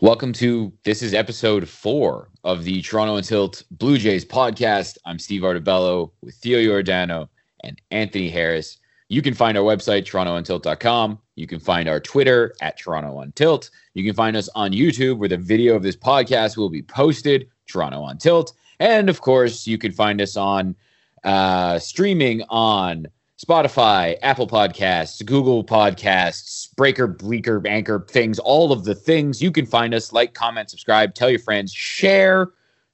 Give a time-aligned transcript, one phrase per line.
[0.00, 4.96] Welcome to this is episode four of the Toronto on Tilt Blue Jays podcast.
[5.04, 7.28] I'm Steve Artabello with Theo Giordano
[7.64, 8.78] and Anthony Harris.
[9.08, 11.18] You can find our website, torontoontilt.com.
[11.34, 13.70] You can find our Twitter at Toronto on Tilt.
[13.94, 17.48] You can find us on YouTube where the video of this podcast will be posted,
[17.66, 18.52] Toronto on Tilt.
[18.78, 20.76] And of course, you can find us on
[21.24, 23.08] uh, streaming on
[23.38, 29.40] Spotify, Apple Podcasts, Google Podcasts, Breaker, Bleaker, Anchor, things, all of the things.
[29.40, 32.48] You can find us, like, comment, subscribe, tell your friends, share.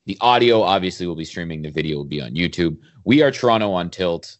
[0.04, 2.76] The audio obviously will be streaming, the video will be on YouTube.
[3.04, 4.36] We are Toronto on Tilt.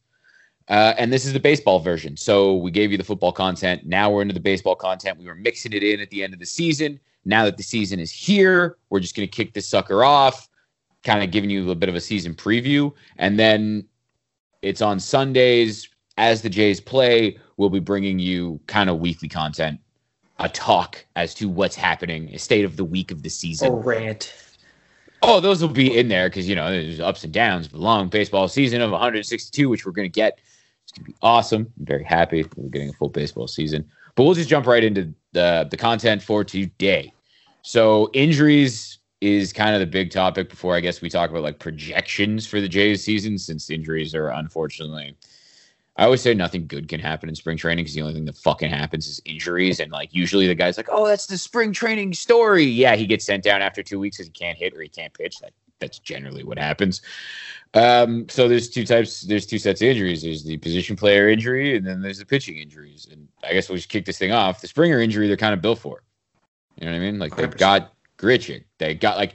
[0.69, 2.19] Uh, and this is the baseball version.
[2.19, 3.87] So we gave you the football content.
[3.87, 5.19] Now we're into the baseball content.
[5.19, 7.01] We were mixing it in at the end of the season.
[7.25, 10.51] Now that the season is here, we're just going to kick this sucker off,
[11.03, 12.93] kind of giving you a bit of a season preview.
[13.17, 13.87] And then
[14.61, 19.81] it's on Sundays as the Jays play, we'll be bringing you kind of weekly content,
[20.39, 23.73] a talk as to what's happening, a state of the week of the season.
[23.73, 24.33] Oh, rant.
[25.23, 27.69] Oh, those will be in there because you know there's ups and downs.
[27.69, 30.39] The long baseball season of 162, which we're going to get,
[30.83, 31.73] it's going to be awesome.
[31.79, 33.89] I'm very happy we're getting a full baseball season.
[34.15, 37.13] But we'll just jump right into the the content for today.
[37.63, 41.59] So injuries is kind of the big topic before I guess we talk about like
[41.59, 45.17] projections for the Jays season, since injuries are unfortunately
[45.97, 48.37] I always say nothing good can happen in spring training because the only thing that
[48.37, 49.79] fucking happens is injuries.
[49.79, 52.65] And like usually the guy's like, oh, that's the spring training story.
[52.65, 55.15] Yeah, he gets sent down after two weeks because he can't hit or he can't
[55.15, 55.39] pitch.
[55.39, 57.03] That that's generally what happens.
[57.75, 59.23] Um, so there's two types.
[59.23, 60.23] There's two sets of injuries.
[60.23, 63.09] There's the position player injury, and then there's the pitching injuries.
[63.11, 64.61] And I guess we'll just kick this thing off.
[64.61, 66.03] The Springer injury, they're kind of built for.
[66.79, 67.19] You know what I mean?
[67.19, 68.65] Like they got Grichuk.
[68.79, 69.35] They got like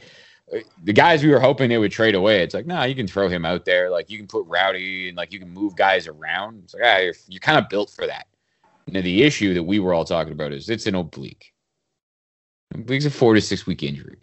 [0.83, 3.29] the guys we were hoping they would trade away, it's like, nah, you can throw
[3.29, 3.89] him out there.
[3.89, 6.61] Like you can put Rowdy and like you can move guys around.
[6.63, 8.27] It's like, ah, you're, you're kind of built for that.
[8.87, 11.53] Now the issue that we were all talking about is it's an oblique.
[12.73, 14.19] Oblique's a four to six week injury.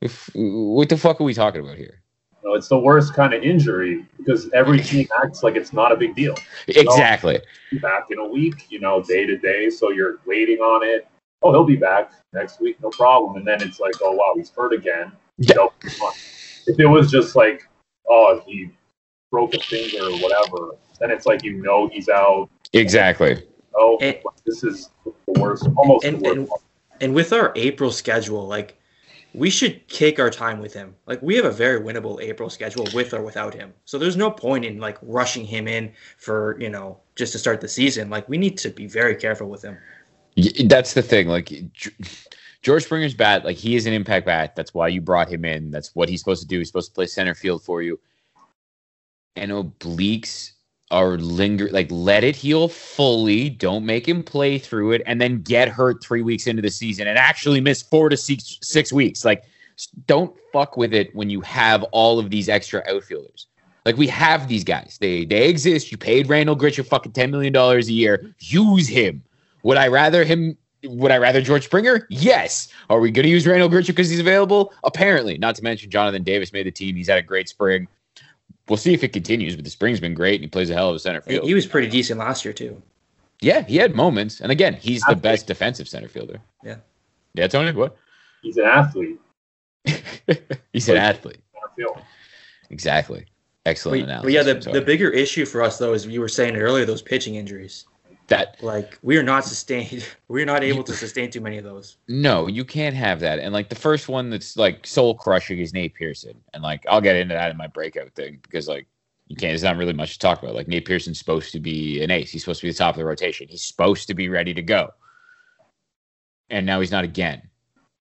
[0.00, 2.02] If what the fuck are we talking about here?
[2.44, 5.96] No, it's the worst kind of injury because every team acts like it's not a
[5.96, 6.34] big deal.
[6.66, 7.40] Exactly.
[7.80, 9.70] back in a week, you know, day to day.
[9.70, 11.06] So you're waiting on it
[11.42, 13.36] oh, he'll be back next week, no problem.
[13.36, 15.12] And then it's like, oh wow, he's hurt again.
[15.38, 15.54] Yeah.
[15.54, 15.72] You know,
[16.66, 17.68] if it was just like,
[18.08, 18.70] oh, he
[19.30, 22.48] broke a finger or whatever, then it's like you know he's out.
[22.72, 23.42] Exactly.
[23.74, 26.38] Oh, and, this is the worst, almost and, the worst.
[26.38, 28.78] And, and with our April schedule, like
[29.34, 30.94] we should take our time with him.
[31.06, 33.72] Like we have a very winnable April schedule with or without him.
[33.84, 37.60] So there's no point in like rushing him in for, you know, just to start
[37.60, 38.10] the season.
[38.10, 39.78] Like we need to be very careful with him.
[40.66, 41.28] That's the thing.
[41.28, 41.50] Like
[42.62, 44.54] George Springer's bat, like he is an impact bat.
[44.54, 45.70] That's why you brought him in.
[45.70, 46.58] That's what he's supposed to do.
[46.58, 47.98] He's supposed to play center field for you.
[49.34, 50.52] And obliques
[50.92, 53.48] are linger like let it heal fully.
[53.48, 57.08] Don't make him play through it and then get hurt three weeks into the season
[57.08, 59.24] and actually miss four to six six weeks.
[59.24, 59.44] Like
[60.06, 63.46] don't fuck with it when you have all of these extra outfielders.
[63.86, 64.98] Like we have these guys.
[65.00, 65.90] They they exist.
[65.90, 68.34] You paid Randal Grichuk fucking ten million dollars a year.
[68.38, 69.24] Use him.
[69.62, 70.56] Would I rather him?
[70.84, 72.06] Would I rather George Springer?
[72.10, 72.68] Yes.
[72.90, 74.72] Are we going to use Randal Grichuk because he's available?
[74.84, 75.38] Apparently.
[75.38, 76.96] Not to mention Jonathan Davis made the team.
[76.96, 77.86] He's had a great spring.
[78.68, 80.90] We'll see if it continues, but the spring's been great and he plays a hell
[80.90, 81.46] of a center field.
[81.46, 82.80] He was pretty decent last year too.
[83.40, 84.40] Yeah, he had moments.
[84.40, 86.40] And again, he's the best defensive center fielder.
[86.62, 86.76] Yeah.
[87.34, 87.96] Yeah, Tony, what?
[88.42, 89.20] He's an athlete.
[90.72, 91.40] he's an athlete.
[92.70, 93.26] Exactly.
[93.66, 94.24] Excellent but, analysis.
[94.24, 97.02] But yeah, the, the bigger issue for us though is you were saying earlier those
[97.02, 97.86] pitching injuries
[98.32, 101.96] that like we are not sustained we're not able to sustain too many of those.
[102.08, 103.38] No you can't have that.
[103.38, 106.40] And like the first one that's like soul crushing is nate pearson.
[106.54, 108.86] And like i'll get into that in my breakout thing because like
[109.28, 110.54] you can't there's not really much to talk about.
[110.54, 112.30] Like nate pearson's supposed to be an ace.
[112.30, 113.48] He's supposed to be the top of the rotation.
[113.48, 114.90] He's supposed to be ready to go.
[116.50, 117.42] And now he's not again.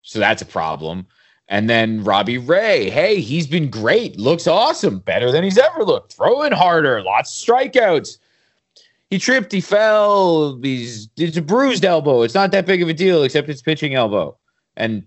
[0.04, 1.08] So that's a problem.
[1.48, 6.14] And then Robbie Ray, hey, he's been great, looks awesome, better than he's ever looked,
[6.14, 8.18] throwing harder, lots of strikeouts
[9.12, 10.58] he tripped, he fell.
[10.64, 12.24] He's it's a bruised elbow.
[12.24, 14.38] It's not that big of a deal, except it's pitching elbow.
[14.78, 15.04] And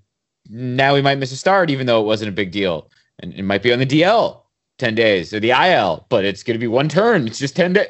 [0.50, 2.91] now he might miss a start, even though it wasn't a big deal.
[3.21, 4.42] And it might be on the DL
[4.77, 7.27] 10 days or the IL, but it's going to be one turn.
[7.27, 7.89] It's just 10 days.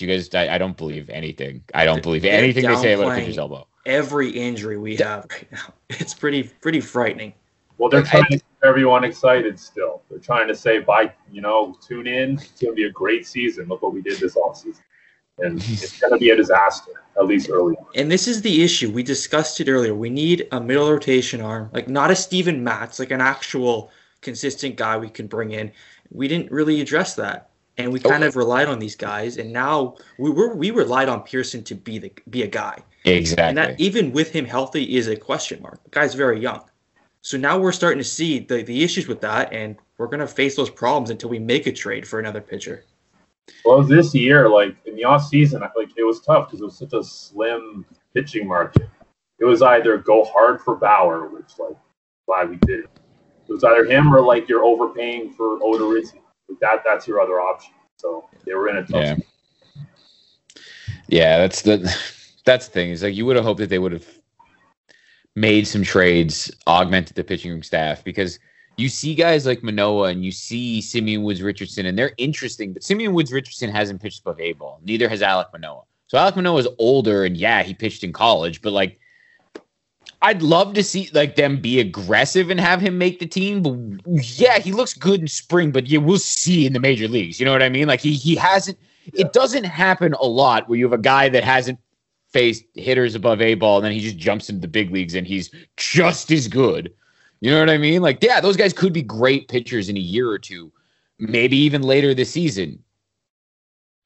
[0.00, 1.62] You guys, I, I, don't believe anything.
[1.74, 3.68] I don't believe anything they say about a pitcher's elbow.
[3.84, 5.74] Every injury we have right now.
[5.90, 7.34] It's pretty, pretty frightening.
[7.76, 10.02] Well, they're trying to keep everyone excited still.
[10.10, 12.34] They're trying to say, "Bye, you know, tune in.
[12.34, 13.66] It's going to be a great season.
[13.68, 14.82] Look what we did this offseason."
[15.38, 17.86] And it's going to be a disaster, at least early on.
[17.94, 18.90] And this is the issue.
[18.90, 19.94] We discussed it earlier.
[19.94, 23.90] We need a middle rotation arm, like not a Steven Matz, like an actual
[24.20, 25.72] consistent guy we can bring in.
[26.10, 27.50] We didn't really address that.
[27.78, 29.38] and we kind of relied on these guys.
[29.38, 32.82] And now we were we relied on Pearson to be the be a guy.
[33.04, 33.48] Exactly.
[33.48, 35.82] And that even with him healthy is a question mark.
[35.84, 36.62] The guy's very young.
[37.22, 40.56] So now we're starting to see the, the issues with that, and we're gonna face
[40.56, 42.84] those problems until we make a trade for another pitcher.
[43.64, 46.78] Well, this year, like in the off season, like it was tough because it was
[46.78, 47.84] such a slim
[48.14, 48.88] pitching market.
[49.38, 51.76] It was either go hard for Bauer, which like
[52.26, 52.84] glad we did.
[52.84, 56.20] It was either him or like you're overpaying for Odorizzi.
[56.48, 57.74] Like that that's your other option.
[57.96, 58.92] So they were in a tough.
[59.04, 59.16] Yeah.
[61.08, 61.78] Yeah, that's the
[62.44, 62.90] that's the thing.
[62.90, 64.19] Is like you would have hoped that they would have
[65.40, 68.38] made some trades, augmented the pitching staff because
[68.76, 72.72] you see guys like Manoah and you see Simeon Woods Richardson, and they're interesting.
[72.72, 74.80] But Simeon Woods Richardson hasn't pitched above A ball.
[74.84, 75.82] Neither has Alek Manoah.
[76.06, 78.98] So Alek Manoah is older, and yeah, he pitched in college, but like.
[80.22, 83.62] I'd love to see like them be aggressive and have him make the team.
[83.62, 87.40] But yeah, he looks good in spring, but yeah, we'll see in the major leagues.
[87.40, 87.88] You know what I mean?
[87.88, 88.78] Like he he hasn't.
[89.14, 91.78] It doesn't happen a lot where you have a guy that hasn't
[92.32, 95.26] faced hitters above A ball, and then he just jumps into the big leagues and
[95.26, 96.92] he's just as good.
[97.40, 98.02] You know what I mean?
[98.02, 100.70] Like, yeah, those guys could be great pitchers in a year or two,
[101.18, 102.82] maybe even later this season.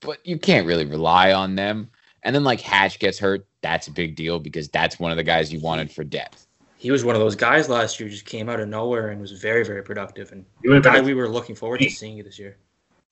[0.00, 1.90] But you can't really rely on them.
[2.22, 5.22] And then like Hatch gets hurt, that's a big deal because that's one of the
[5.22, 6.46] guys you wanted for depth.
[6.76, 9.32] He was one of those guys last year, just came out of nowhere and was
[9.32, 12.22] very, very productive, and He would the guy we were looking forward to seeing you
[12.22, 12.58] this year.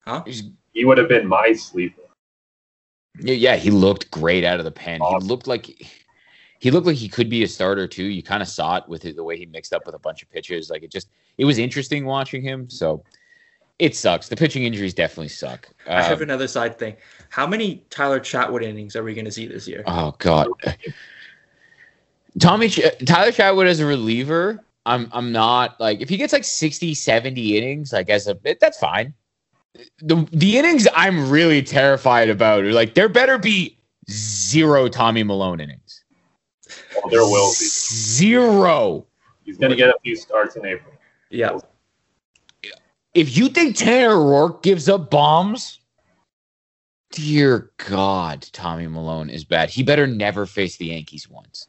[0.00, 0.24] Huh?
[0.72, 2.01] he would have been my sleeper.
[3.20, 5.00] Yeah, yeah, he looked great out of the pen.
[5.00, 5.22] Awesome.
[5.22, 5.66] He looked like
[6.58, 8.04] he looked like he could be a starter too.
[8.04, 10.30] You kind of saw it with the way he mixed up with a bunch of
[10.30, 10.70] pitches.
[10.70, 12.70] Like it just it was interesting watching him.
[12.70, 13.02] So
[13.78, 14.28] it sucks.
[14.28, 15.68] The pitching injuries definitely suck.
[15.88, 16.96] I have Um, another side thing.
[17.30, 19.82] How many Tyler Chatwood innings are we going to see this year?
[19.86, 20.48] oh god.
[22.38, 26.44] Tommy Ch- Tyler Chatwood as a reliever, I'm I'm not like if he gets like
[26.44, 29.14] 60, 70 innings, like as a that's fine.
[30.00, 33.78] The the innings I'm really terrified about are like there better be
[34.10, 36.04] zero Tommy Milone innings.
[36.94, 37.66] Well, there will be.
[37.66, 39.06] Zero.
[39.44, 40.94] He's going to get a few starts in April.
[41.30, 41.58] Yeah.
[43.14, 45.80] If you think Tanner Roark gives up bombs,
[47.10, 49.68] dear God, Tommy Milone is bad.
[49.68, 51.68] He better never face the Yankees once.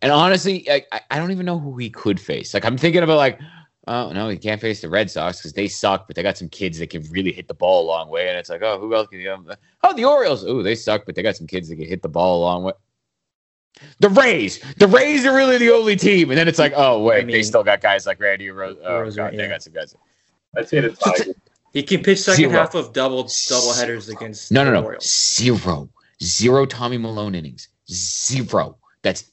[0.00, 2.54] And honestly, I, I- I don't even know who he could face.
[2.54, 3.38] Like I'm thinking about like,
[3.86, 6.48] oh no, he can't face the Red Sox because they suck, but they got some
[6.48, 8.28] kids that can really hit the ball a long way.
[8.28, 9.36] And it's like, oh, who else can you?
[9.82, 10.44] Oh, the Orioles.
[10.44, 12.62] Oh, they suck, but they got some kids that can hit the ball a long
[12.64, 12.72] way.
[14.00, 14.60] The Rays.
[14.76, 16.30] The Rays are really the only team.
[16.30, 18.76] And then it's like, oh wait, I they still got guys like Randy Rose.
[18.84, 19.48] Oh Rose, god, they yeah.
[19.48, 19.96] got some guys.
[20.56, 21.34] I'd say the Tigers.
[21.72, 22.52] He can pitch second Zero.
[22.52, 24.84] half of double double headers against No, no, the no.
[24.84, 25.34] Orioles.
[25.36, 25.88] Zero.
[26.22, 27.68] Zero Tommy Milone innings.
[27.90, 28.76] Zero.
[29.02, 29.32] That's.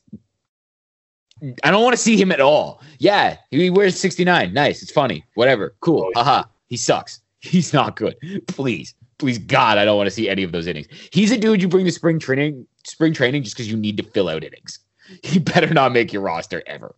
[1.63, 2.81] I don't want to see him at all.
[2.97, 4.53] Yeah, he wears 69.
[4.53, 4.81] Nice.
[4.81, 5.23] It's funny.
[5.35, 5.75] Whatever.
[5.79, 6.03] Cool.
[6.03, 6.23] Oh, yeah.
[6.23, 6.43] Haha.
[6.67, 7.21] He sucks.
[7.39, 8.15] He's not good.
[8.47, 8.95] Please.
[9.17, 10.87] Please, God, I don't want to see any of those innings.
[11.11, 14.03] He's a dude you bring to spring training, spring training just because you need to
[14.03, 14.79] fill out innings.
[15.23, 16.93] He better not make your roster ever.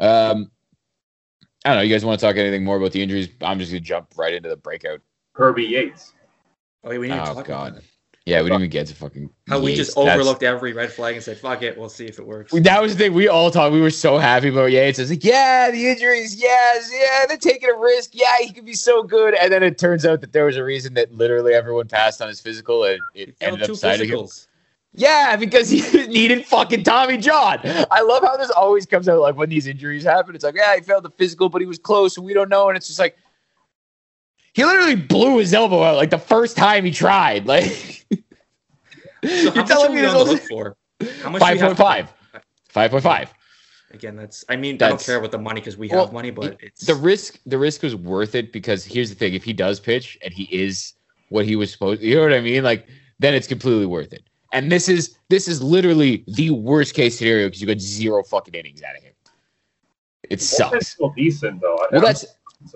[0.00, 0.50] Um,
[1.64, 1.82] I don't know.
[1.82, 3.28] You guys want to talk anything more about the injuries?
[3.42, 5.00] I'm just gonna jump right into the breakout.
[5.34, 6.12] Kirby Yates.
[6.82, 7.68] Oh, yeah, we need to Oh talk God.
[7.68, 7.84] about that.
[8.30, 9.28] Yeah, we didn't even get to fucking.
[9.48, 9.78] How we Yates.
[9.86, 12.52] just That's- overlooked every red flag and said, "Fuck it, we'll see if it works."
[12.52, 13.14] That was the thing.
[13.14, 13.72] We all talked.
[13.72, 14.98] We were so happy about Yates.
[15.00, 16.40] It's like, yeah, the injuries.
[16.40, 18.10] Yes, yeah, they're taking a risk.
[18.14, 19.34] Yeah, he could be so good.
[19.34, 22.28] And then it turns out that there was a reason that literally everyone passed on
[22.28, 24.26] his physical, and it ended up citing him.
[24.94, 27.58] Yeah, because he needed fucking Tommy John.
[27.90, 30.34] I love how this always comes out like when these injuries happen.
[30.34, 32.68] It's like, yeah, he failed the physical, but he was close, and we don't know.
[32.68, 33.16] And it's just like
[34.52, 37.46] he literally blew his elbow out like the first time he tried.
[37.46, 38.04] Like
[39.24, 40.76] So you're how much are telling me we this on the for?
[41.22, 41.40] How much?
[41.40, 42.12] do five we have point to- five.
[42.68, 43.34] Five point five.
[43.92, 44.44] Again, that's.
[44.48, 46.86] I mean, I don't care about the money because we Well, have money, but it's
[46.86, 50.16] the risk the risk was worth it because here's the thing if he does pitch
[50.22, 50.94] and he is
[51.30, 52.88] what he was supposed you know what i mean like
[53.20, 57.46] then it's completely worth it and this is this is literally the worst case scenario
[57.46, 59.12] because you got zero fucking innings out of him
[60.24, 61.78] it That's sucks still decent though.
[61.92, 62.24] well that's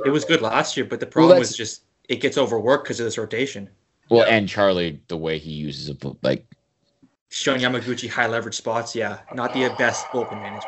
[0.06, 3.00] it was good last year, but the problem that's- was just it gets overworked because
[3.00, 3.68] of this rotation.
[4.10, 4.34] Well Yeah.
[4.36, 6.46] and charlie the way he uses a like
[7.30, 10.64] Shun Yamaguchi high leverage spots, yeah, not the best bullpen management.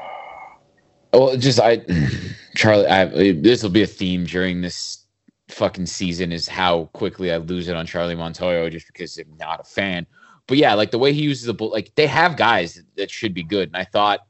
[1.13, 1.81] well just i
[2.57, 5.05] charlie i this will be a theme during this
[5.49, 9.61] fucking season is how quickly i lose it on charlie montoyo just because i'm not
[9.61, 10.05] a fan
[10.47, 13.35] but yeah, like the way he uses the bull, like they have guys that should
[13.35, 13.69] be good.
[13.69, 14.21] And I thought,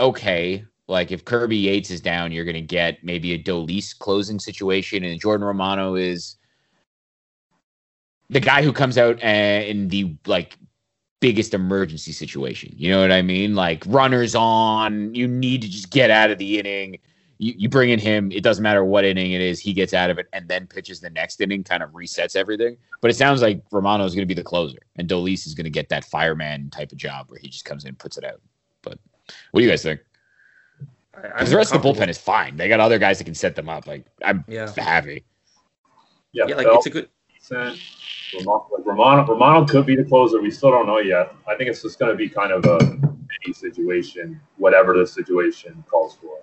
[0.00, 5.04] okay, like if Kirby Yates is down, you're gonna get maybe a Dolis closing situation,
[5.04, 6.36] and Jordan Romano is
[8.30, 10.56] the guy who comes out uh, in the like
[11.20, 12.72] biggest emergency situation.
[12.76, 13.54] You know what I mean?
[13.54, 16.98] Like runners on, you need to just get out of the inning.
[17.38, 20.10] you, you bring in him, it doesn't matter what inning it is, he gets out
[20.10, 22.76] of it and then pitches the next inning, kind of resets everything.
[23.00, 25.64] But it sounds like Romano is going to be the closer, and Dolis is going
[25.64, 28.24] to get that fireman type of job where he just comes in and puts it
[28.24, 28.40] out.
[28.82, 28.98] But
[29.50, 30.00] what do you guys think?
[31.12, 32.56] Because the rest of the bullpen is fine.
[32.56, 33.86] They got other guys that can set them up.
[33.86, 34.72] Like I'm Yeah.
[34.76, 35.24] happy.
[36.32, 37.08] Yeah, Yeah, like Bell, it's a good.
[37.48, 37.80] Decent.
[38.34, 40.40] Romano, Romano, Romano could be the closer.
[40.40, 41.32] We still don't know yet.
[41.46, 45.84] I think it's just going to be kind of a mini situation, whatever the situation
[45.88, 46.38] calls for.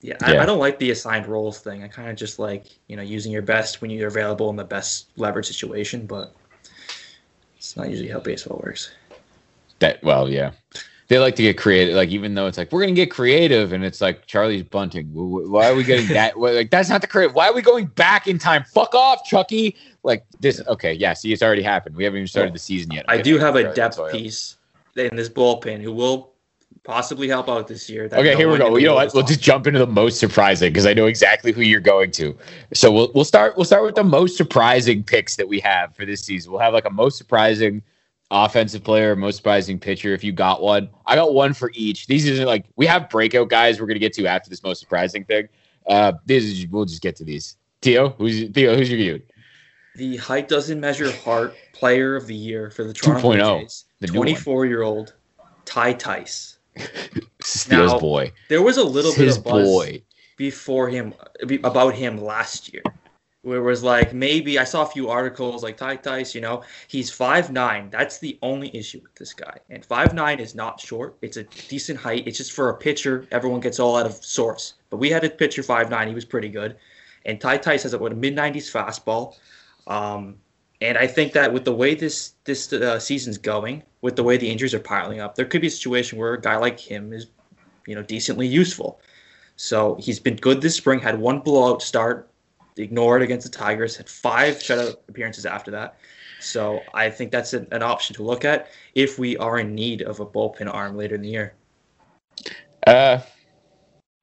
[0.00, 0.42] Yeah, I, Yeah.
[0.42, 1.84] I don't like the assigned roles thing.
[1.84, 4.64] I kind of just like you know using your best when you're available in the
[4.64, 6.34] best leverage situation, but
[7.56, 8.92] it's not usually how baseball works.
[9.78, 10.52] That well, yeah.
[11.12, 11.94] They like to get creative.
[11.94, 15.08] Like even though it's like we're gonna get creative, and it's like Charlie's bunting.
[15.08, 16.36] Wh- wh- Why are we getting that?
[16.38, 17.34] Like that's not the creative.
[17.34, 18.64] Why are we going back in time?
[18.64, 19.76] Fuck off, Chucky.
[20.04, 20.60] Like this.
[20.66, 21.12] Okay, yeah.
[21.12, 21.94] See, it's already happened.
[21.96, 23.04] We haven't even started the season yet.
[23.08, 24.56] I do have a depth that's why I- piece
[24.96, 26.32] in this bullpen who will
[26.84, 28.08] possibly help out this year.
[28.08, 28.76] that Okay, no here we go.
[28.76, 29.14] You know what?
[29.14, 32.36] We'll just jump into the most surprising because I know exactly who you're going to.
[32.74, 36.04] So we'll we'll start we'll start with the most surprising picks that we have for
[36.04, 36.52] this season.
[36.52, 37.82] We'll have like a most surprising
[38.30, 40.88] offensive player, most surprising pitcher if you got one.
[41.06, 42.06] I got one for each.
[42.06, 45.24] These are like we have breakout guys we're gonna get to after this most surprising
[45.24, 45.48] thing.
[45.86, 47.56] Uh these is, we'll just get to these.
[47.82, 49.31] Theo, who's Theo, who's your dude?
[49.96, 53.84] The height doesn't measure heart player of the year for the Toronto 2.0, Blue Jays.
[54.00, 55.14] the 24 year old
[55.64, 56.58] Ty Tice.
[57.38, 58.32] This is Theo's Now, boy.
[58.48, 60.02] There was a little It's bit of buzz boy.
[60.36, 61.12] before him
[61.64, 62.82] about him last year.
[63.42, 66.62] Where it was like maybe I saw a few articles like Ty Tice, you know,
[66.86, 67.90] he's five nine.
[67.90, 69.58] That's the only issue with this guy.
[69.70, 71.16] And five nine is not short.
[71.20, 72.28] It's a decent height.
[72.28, 74.74] It's just for a pitcher, everyone gets all out of sorts.
[74.90, 76.06] But we had a pitcher five nine.
[76.06, 76.76] He was pretty good.
[77.26, 79.34] And Ty Tice has a, what, a mid nineties fastball.
[79.86, 80.36] Um,
[80.80, 84.36] and I think that with the way this this uh, season's going, with the way
[84.36, 87.12] the injuries are piling up, there could be a situation where a guy like him
[87.12, 87.28] is,
[87.86, 89.00] you know, decently useful.
[89.56, 90.98] So he's been good this spring.
[90.98, 92.28] Had one blowout start,
[92.76, 93.96] ignored against the Tigers.
[93.96, 95.96] Had five shutout appearances after that.
[96.40, 100.02] So I think that's an, an option to look at if we are in need
[100.02, 101.54] of a bullpen arm later in the year.
[102.86, 103.20] Uh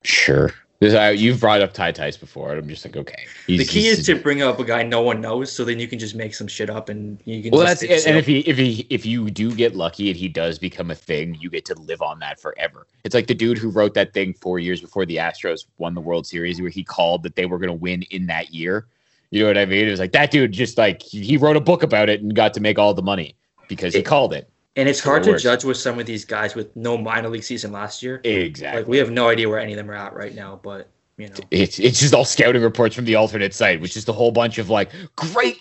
[0.04, 0.54] sure.
[0.80, 3.26] This, I, you've brought up Ty Tice before, and I'm just like, okay.
[3.48, 6.00] The key is to bring up a guy no one knows, so then you can
[6.00, 7.52] just make some shit up and you can.
[7.52, 10.30] Well, just, that's and if he if he if you do get lucky and he
[10.30, 12.88] does become a thing, you get to live on that forever.
[13.04, 16.02] It's like the dude who wrote that thing four years before the Astros won the
[16.02, 18.88] World Series, where he called that they were going to win in that year.
[19.32, 19.86] You know what I mean?
[19.86, 22.34] It was like that dude just like he he wrote a book about it and
[22.34, 23.36] got to make all the money
[23.68, 24.50] because he It- called it.
[24.76, 27.72] And it's hard to judge with some of these guys with no minor league season
[27.72, 28.22] last year.
[28.24, 28.82] Exactly.
[28.82, 31.28] Like we have no idea where any of them are at right now, but you
[31.28, 31.36] know.
[31.52, 34.58] it's it's just all scouting reports from the alternate site, which is a whole bunch
[34.58, 35.58] of like great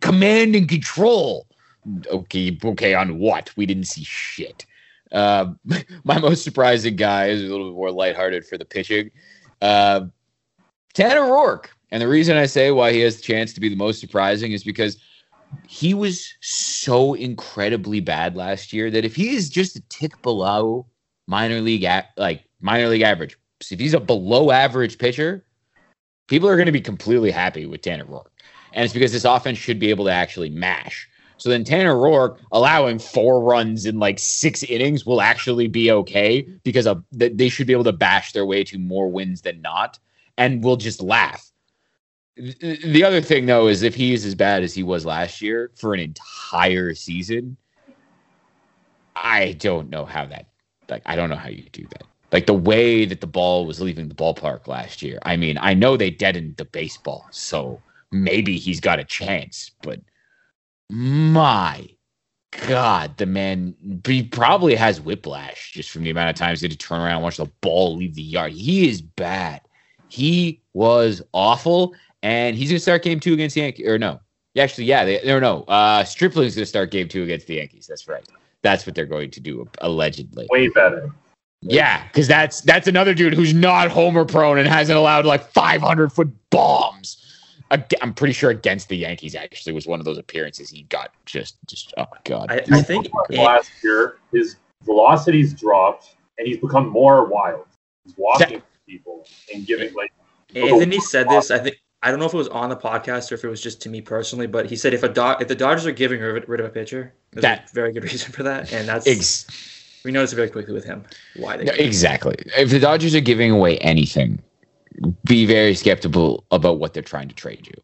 [0.00, 1.46] command and control.
[2.10, 3.50] Okay, okay, on what?
[3.56, 4.66] We didn't see shit.
[5.12, 5.52] Uh,
[6.04, 9.10] my most surprising guy is a little bit more lighthearted for the pitching.
[9.62, 10.06] Uh,
[10.94, 11.66] Tanner Roark.
[11.90, 14.52] And the reason I say why he has the chance to be the most surprising
[14.52, 14.98] is because
[15.66, 20.86] he was so incredibly bad last year that if he is just a tick below
[21.26, 23.36] minor league at like minor league average,
[23.70, 25.44] if he's a below average pitcher,
[26.26, 28.28] people are going to be completely happy with Tanner Roark.
[28.72, 31.08] And it's because this offense should be able to actually mash.
[31.38, 36.42] So then Tanner Roark allowing four runs in like six innings will actually be okay
[36.64, 39.60] because of, th- they should be able to bash their way to more wins than
[39.62, 39.98] not,
[40.36, 41.47] and we'll just laugh.
[42.38, 45.42] Th- The other thing though is if he is as bad as he was last
[45.42, 47.58] year for an entire season,
[49.16, 50.46] I don't know how that
[50.90, 52.04] like I don't know how you do that.
[52.32, 55.18] Like the way that the ball was leaving the ballpark last year.
[55.24, 60.00] I mean, I know they deadened the baseball, so maybe he's got a chance, but
[60.90, 61.88] my
[62.66, 63.74] God, the man
[64.06, 67.16] he probably has whiplash just from the amount of times he had to turn around
[67.16, 68.52] and watch the ball leave the yard.
[68.52, 69.62] He is bad.
[70.08, 73.86] He was awful, and he's gonna start game two against the Yankees.
[73.86, 74.20] Or no,
[74.56, 75.62] actually, yeah, they no no.
[75.64, 77.86] Uh Stripling's gonna start game two against the Yankees.
[77.86, 78.26] That's right.
[78.62, 80.48] That's what they're going to do, allegedly.
[80.50, 81.12] Way better.
[81.60, 86.12] Yeah, because that's that's another dude who's not homer prone and hasn't allowed like 500
[86.12, 87.24] foot bombs.
[87.70, 91.56] I'm pretty sure against the Yankees actually was one of those appearances he got just
[91.66, 92.50] just oh god.
[92.50, 97.66] I, I think last year his velocity's dropped and he's become more wild.
[98.04, 100.12] He's walking people and giving like
[100.54, 101.50] Anthony said this.
[101.50, 103.60] I think I don't know if it was on the podcast or if it was
[103.60, 106.20] just to me personally, but he said if a Do- if the Dodgers are giving
[106.20, 109.06] rid, rid of a pitcher, there's That- a very good reason for that, and that's
[109.06, 111.04] Ex- we noticed it very quickly with him
[111.36, 111.64] why they.
[111.64, 112.36] no, exactly.
[112.56, 114.40] If the Dodgers are giving away anything,
[115.24, 117.74] be very skeptical about what they're trying to trade you.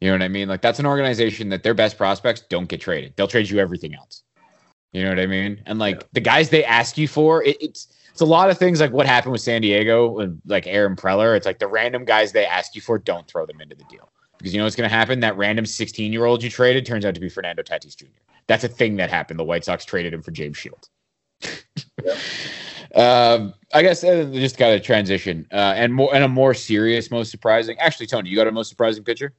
[0.00, 0.48] You know what I mean?
[0.48, 3.14] Like that's an organization that their best prospects don't get traded.
[3.16, 4.22] They'll trade you everything else.
[4.92, 5.60] You know what I mean?
[5.66, 6.06] And like Yeah.
[6.12, 9.06] the guys they ask you for, it, it's it's a lot of things like what
[9.06, 11.36] happened with San Diego and like Aaron Preller.
[11.36, 14.08] It's like the random guys they ask you for, don't throw them into the deal
[14.38, 15.18] because you know what's going to happen.
[15.18, 18.06] That random 16 year old you traded turns out to be Fernando Tatis Jr.
[18.46, 19.40] That's a thing that happened.
[19.40, 20.90] The White Sox traded him for James Shields.
[22.04, 23.34] yeah.
[23.34, 27.10] um, I guess uh, just got to transition uh, and more and a more serious,
[27.10, 27.76] most surprising.
[27.80, 29.32] Actually, Tony, you got a most surprising pitcher?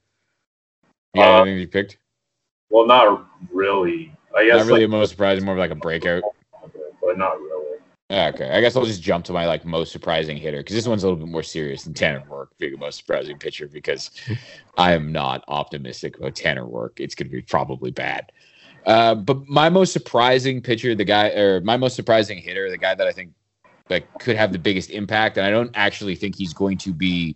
[1.13, 1.97] Yeah, uh, you picked.
[2.69, 4.13] Well, not really.
[4.35, 6.23] I guess not really like, most surprising, more of like a breakout.
[7.01, 7.54] But not really.
[8.11, 11.03] Okay, I guess I'll just jump to my like most surprising hitter because this one's
[11.03, 14.11] a little bit more serious than Tanner Roark being the most surprising pitcher because
[14.77, 16.99] I am not optimistic about Tanner Roark.
[16.99, 18.31] It's going to be probably bad.
[18.85, 22.93] Uh, but my most surprising pitcher, the guy, or my most surprising hitter, the guy
[22.93, 23.33] that I think
[23.89, 27.35] like could have the biggest impact, and I don't actually think he's going to be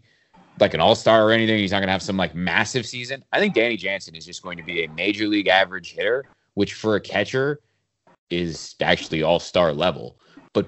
[0.60, 1.58] like an all star or anything.
[1.58, 3.24] He's not going to have some like massive season.
[3.34, 6.76] I think Danny Jansen is just going to be a major league average hitter, which
[6.76, 7.60] for a catcher
[8.30, 10.20] is actually all star level.
[10.54, 10.68] But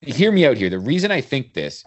[0.00, 0.70] hear me out here.
[0.70, 1.84] The reason I think this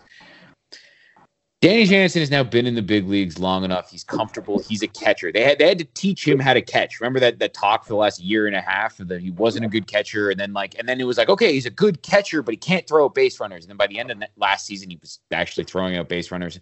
[1.61, 3.91] Danny Jansen has now been in the big leagues long enough.
[3.91, 4.59] He's comfortable.
[4.59, 5.29] He's a catcher.
[5.29, 7.01] They had they had to teach him how to catch.
[7.01, 9.67] Remember that that talk for the last year and a half that he wasn't a
[9.67, 12.41] good catcher, and then like and then it was like okay, he's a good catcher,
[12.41, 13.65] but he can't throw out base runners.
[13.65, 16.61] And then by the end of last season, he was actually throwing out base runners.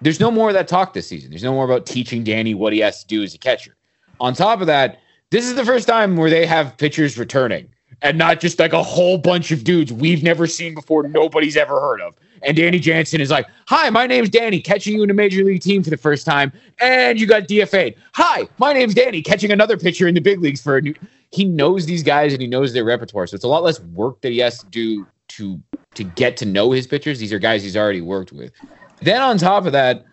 [0.00, 1.28] There's no more of that talk this season.
[1.28, 3.76] There's no more about teaching Danny what he has to do as a catcher.
[4.20, 7.68] On top of that, this is the first time where they have pitchers returning
[8.04, 11.80] and not just like a whole bunch of dudes we've never seen before, nobody's ever
[11.80, 12.14] heard of.
[12.42, 15.62] And Danny Jansen is like, Hi, my name's Danny, catching you in a major league
[15.62, 16.52] team for the first time.
[16.80, 17.96] And you got DFA'd.
[18.12, 20.94] Hi, my name's Danny, catching another pitcher in the big leagues for a new.
[21.32, 23.26] He knows these guys and he knows their repertoire.
[23.26, 25.60] So it's a lot less work that he has to do to
[25.94, 27.18] to get to know his pitchers.
[27.18, 28.52] These are guys he's already worked with.
[29.00, 30.04] Then on top of that,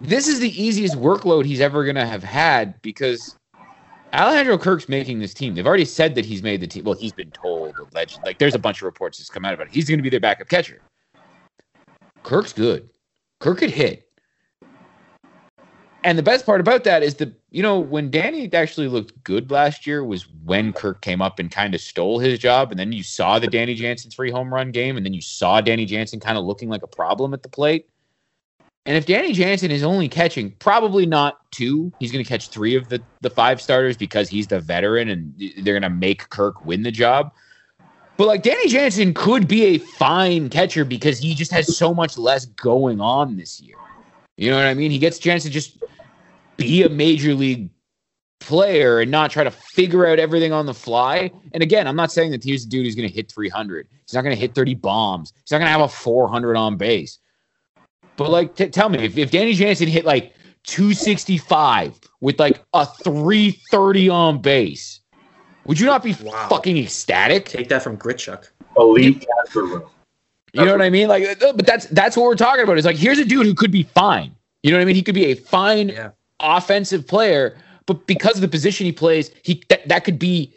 [0.00, 3.36] this is the easiest workload he's ever to have had because
[4.12, 5.54] Alejandro Kirk's making this team.
[5.54, 6.84] They've already said that he's made the team.
[6.84, 8.18] Well, he's been told, alleged.
[8.24, 9.72] Like, there's a bunch of reports that's come out about it.
[9.72, 10.80] He's going to be their backup catcher.
[12.22, 12.90] Kirk's good.
[13.38, 14.06] Kirk could hit.
[16.02, 19.50] And the best part about that is that, you know, when Danny actually looked good
[19.50, 22.70] last year was when Kirk came up and kind of stole his job.
[22.70, 24.96] And then you saw the Danny Jansen three home run game.
[24.96, 27.86] And then you saw Danny Jansen kind of looking like a problem at the plate.
[28.86, 32.74] And if Danny Jansen is only catching probably not two, he's going to catch three
[32.74, 36.64] of the, the five starters because he's the veteran and they're going to make Kirk
[36.64, 37.32] win the job.
[38.16, 42.18] But like Danny Jansen could be a fine catcher because he just has so much
[42.18, 43.76] less going on this year.
[44.36, 44.90] You know what I mean?
[44.90, 45.82] He gets a chance to just
[46.56, 47.70] be a major league
[48.40, 51.30] player and not try to figure out everything on the fly.
[51.52, 53.86] And again, I'm not saying that he's the dude who's going to hit 300.
[54.06, 55.32] He's not going to hit 30 bombs.
[55.44, 57.18] He's not going to have a 400 on base.
[58.16, 62.86] But like, t- tell me if, if Danny Jansen hit like 265 with like a
[62.86, 65.00] 330 on base,
[65.64, 66.48] would you not be wow.
[66.48, 67.46] fucking ecstatic?
[67.46, 68.48] Take that from Grichuk.
[68.76, 69.88] Elite catcher room.
[70.52, 71.08] You know what I mean?
[71.08, 72.76] Like, but that's that's what we're talking about.
[72.76, 74.34] It's like here's a dude who could be fine.
[74.62, 74.96] You know what I mean?
[74.96, 76.10] He could be a fine yeah.
[76.40, 80.52] offensive player, but because of the position he plays, he that, that could be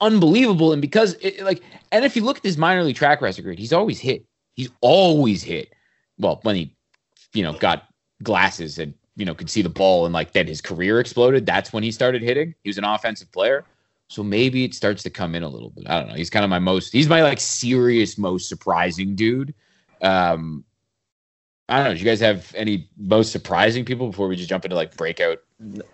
[0.00, 0.72] unbelievable.
[0.72, 3.72] And because it, like, and if you look at his minor league track record, he's
[3.72, 4.24] always hit.
[4.54, 5.72] He's always hit.
[6.18, 6.74] Well, when he
[7.32, 7.88] you know, got
[8.22, 11.46] glasses and, you know, could see the ball and like then his career exploded.
[11.46, 12.54] That's when he started hitting.
[12.62, 13.64] He was an offensive player.
[14.08, 15.88] So maybe it starts to come in a little bit.
[15.88, 16.14] I don't know.
[16.14, 19.54] He's kind of my most, he's my like serious, most surprising dude.
[20.00, 20.64] Um,
[21.68, 21.94] I don't know.
[21.94, 25.38] Do you guys have any most surprising people before we just jump into like breakout?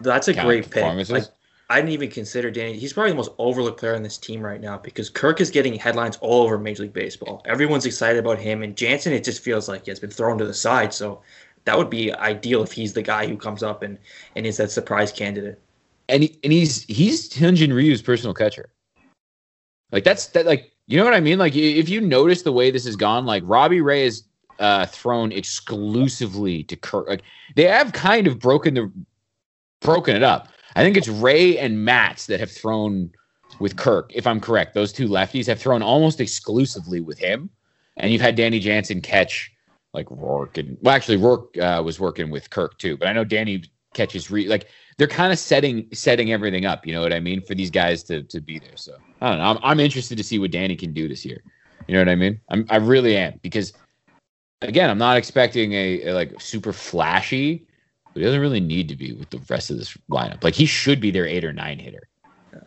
[0.01, 0.85] That's a great pick.
[1.09, 1.25] Like,
[1.71, 2.79] I didn't even consider Danny.
[2.79, 5.75] He's probably the most overlooked player on this team right now because Kirk is getting
[5.75, 7.41] headlines all over Major League Baseball.
[7.47, 10.45] Everyone's excited about him, and Jansen, it just feels like he has been thrown to
[10.45, 10.93] the side.
[10.93, 11.23] So
[11.65, 13.99] that would be ideal if he's the guy who comes up and
[14.37, 15.59] and is that surprise candidate.
[16.09, 18.69] And he, and he's he's Hyunjin Ryu's personal catcher.
[19.91, 21.39] Like that's that like you know what I mean?
[21.39, 24.25] Like if you notice the way this has gone, like Robbie Ray is
[24.59, 27.09] uh, thrown exclusively to Kirk.
[27.09, 27.23] Like
[27.57, 28.93] they have kind of broken the
[29.81, 30.49] broken it up.
[30.77, 33.11] I think it's Ray and Matz that have thrown
[33.61, 34.75] with Kirk, if I'm correct.
[34.75, 37.51] Those two lefties have thrown almost exclusively with him.
[37.97, 39.53] And you've had Danny Jansen catch
[39.93, 43.25] like Roark and well, actually Roark uh, was working with Kirk too, but I know
[43.25, 43.63] Danny
[43.95, 44.67] catches re like
[44.99, 46.85] they're kind of setting setting everything up.
[46.87, 48.77] You know what I mean for these guys to to be there.
[48.77, 49.45] So I don't know.
[49.45, 51.43] I'm, I'm interested to see what Danny can do this year.
[51.87, 52.41] You know what I mean?
[52.49, 53.73] I'm, I really am because
[54.63, 57.67] again, I'm not expecting a, a like super flashy
[58.15, 60.45] he doesn't really need to be with the rest of this lineup.
[60.45, 62.09] Like he should be their eight or nine hitter.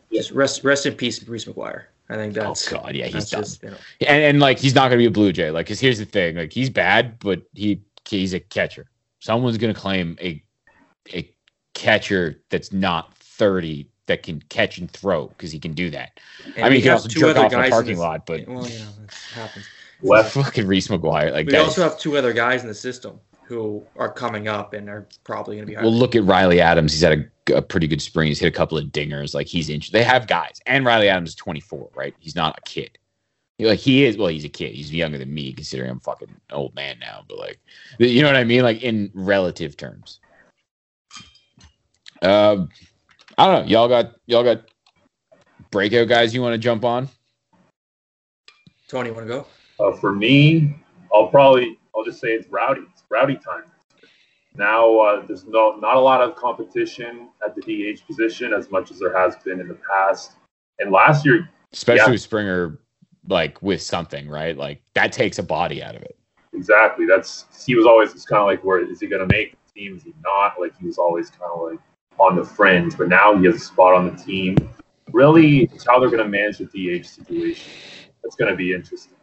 [0.10, 1.86] Yes, rest rest in peace, Reese McGuire.
[2.10, 2.72] I think oh, that's.
[2.72, 3.44] Oh God, yeah, he's done.
[3.44, 3.78] Just, you know.
[4.02, 5.52] and, and like he's not going to be a Blue Jay.
[5.52, 8.90] Like, because here's the thing: like he's bad, but he he's a catcher.
[9.20, 10.44] Someone's going to claim a
[11.14, 11.30] a
[11.74, 16.20] catcher that's not 30 that can catch and throw because he can do that.
[16.56, 17.92] And I mean, he can also two jerk other off in the guys in parking
[17.92, 19.66] this- lot, but Well, you know, it happens.
[20.02, 23.82] Left fucking Reese McGuire, like We also have two other guys in the system who
[23.96, 25.82] are coming up and are probably going to be.
[25.82, 26.92] Well, look at Riley Adams.
[26.92, 28.28] He's had a, a pretty good spring.
[28.28, 29.34] He's hit a couple of dingers.
[29.34, 29.82] Like he's in.
[29.92, 32.14] They have guys, and Riley Adams is 24, right?
[32.20, 32.98] He's not a kid.
[33.60, 34.18] Like he is.
[34.18, 34.76] Well, he's a kid.
[34.76, 37.24] He's younger than me, considering I'm fucking old man now.
[37.28, 37.60] But like,
[38.00, 38.64] you know what I mean?
[38.64, 40.20] Like in relative terms.
[42.22, 42.70] Um,
[43.38, 43.70] I don't know.
[43.70, 44.64] Y'all got y'all got
[45.72, 47.10] breakout guys you want to jump on?
[48.88, 49.48] Tony, want to go?
[49.80, 50.76] Uh, for me,
[51.14, 52.82] I'll probably I'll just say it's rowdy.
[53.08, 53.64] It's rowdy time.
[54.56, 58.92] Now uh, there's no not a lot of competition at the DH position as much
[58.92, 60.34] as there has been in the past.
[60.80, 62.12] And last year, Especially Yeah.
[62.12, 62.80] with Springer,
[63.28, 64.58] like with something, right?
[64.58, 66.18] Like that takes a body out of it.
[66.54, 67.06] exactly.
[67.06, 69.74] That's he was always just kind of like, where is he going to make the
[69.80, 69.96] team?
[69.98, 70.60] Is he not?
[70.60, 71.80] Like he was always kind of like
[72.20, 74.56] on the fringe, but now he has a spot on the team.
[75.12, 77.72] Really, it's how they're going to manage the DH situation.
[78.24, 79.14] That's going to be interesting.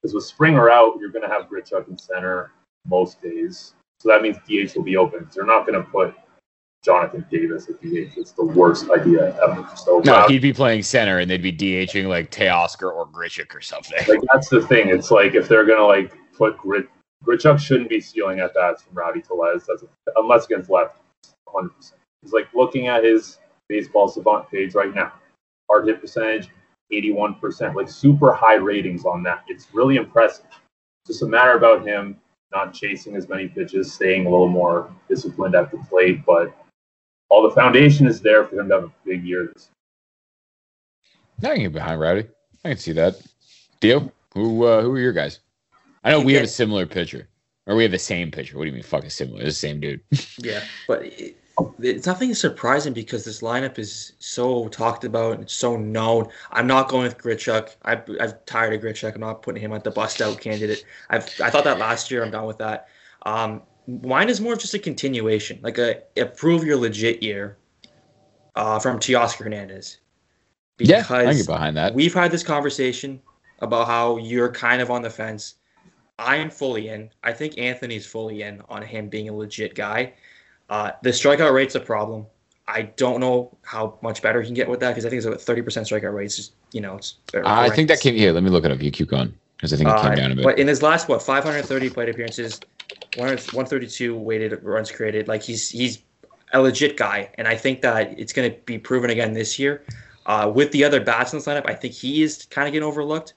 [0.00, 2.52] Because with Springer out, you're going to have Grichuk in center
[2.88, 3.74] most days.
[4.00, 5.28] So that means DH will be open.
[5.34, 6.14] They're not going to put
[6.84, 8.16] Jonathan Davis at DH.
[8.16, 9.68] It's the worst idea ever.
[9.74, 13.60] So No, he'd be playing center, and they'd be DHing like Teoscar or Grichuk or
[13.60, 13.98] something.
[14.06, 14.88] like that's the thing.
[14.88, 16.86] It's like if they're gonna like put Grit
[17.24, 19.66] Grichuk shouldn't be stealing at bats from Rowdy Tellez.
[19.66, 20.98] That's unless against left,
[21.44, 21.74] 100.
[21.74, 25.12] percent He's like looking at his baseball savant page right now.
[25.68, 26.50] Hard hit percentage,
[26.92, 29.42] 81 percent, like super high ratings on that.
[29.48, 30.46] It's really impressive.
[31.06, 32.16] Just a matter about him
[32.52, 36.56] not chasing as many pitches, staying a little more disciplined at the plate, but
[37.28, 39.68] all the foundation is there for him to have a big year this
[41.42, 42.26] I can get behind Rowdy.
[42.64, 43.20] I can see that.
[43.80, 45.40] Theo, who uh, who are your guys?
[46.02, 47.28] I know we have a similar pitcher,
[47.66, 48.56] or we have the same pitcher.
[48.56, 49.42] What do you mean, fucking similar?
[49.42, 50.00] It's the same dude.
[50.38, 51.36] Yeah, but it,
[51.80, 56.28] it's nothing surprising because this lineup is so talked about and it's so known.
[56.50, 57.76] I'm not going with Grichuk.
[57.84, 59.14] I, I'm tired of Grichuk.
[59.14, 60.84] I'm not putting him at the bust out candidate.
[61.10, 62.22] I've I thought that last year.
[62.22, 62.88] I'm done with that.
[63.24, 67.56] Um, mine is more of just a continuation, like a, a prove your legit year
[68.54, 69.98] uh, from Teoscar Hernandez.
[70.78, 71.94] yeah, I get behind that.
[71.94, 73.20] We've had this conversation
[73.60, 75.54] about how you're kind of on the fence.
[76.18, 77.10] I'm fully in.
[77.22, 80.14] I think Anthony's fully in on him being a legit guy.
[80.68, 82.26] Uh, the strikeout rate's a problem.
[82.68, 85.26] I don't know how much better he can get with that because I think it's
[85.26, 86.36] about 30% strikeout rates.
[86.36, 87.16] Just, you know, it's.
[87.44, 88.32] I think that came here.
[88.32, 88.82] Let me look it up.
[88.82, 90.44] You keep going because I think it came Uh, down a bit.
[90.44, 92.60] But in his last what 530 plate appearances,
[93.16, 95.28] 100 132 weighted runs created.
[95.28, 96.02] Like he's he's
[96.52, 99.84] a legit guy, and I think that it's going to be proven again this year.
[100.26, 102.86] Uh, with the other bats in this lineup, I think he is kind of getting
[102.86, 103.34] overlooked.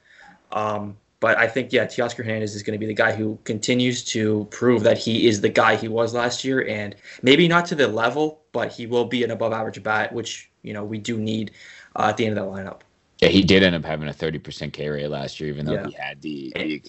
[0.51, 4.03] Um, but I think yeah, Teoscar Hernandez is going to be the guy who continues
[4.05, 7.75] to prove that he is the guy he was last year, and maybe not to
[7.75, 11.17] the level, but he will be an above average bat, which you know we do
[11.17, 11.51] need
[11.95, 12.81] uh, at the end of that lineup.
[13.21, 15.87] yeah, he did end up having a 30% K rate last year, even though Yeah.
[15.87, 16.53] he had the.
[16.55, 16.81] the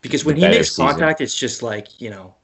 [0.00, 0.86] Because when The he makes season.
[0.86, 2.34] contact, it's just like you know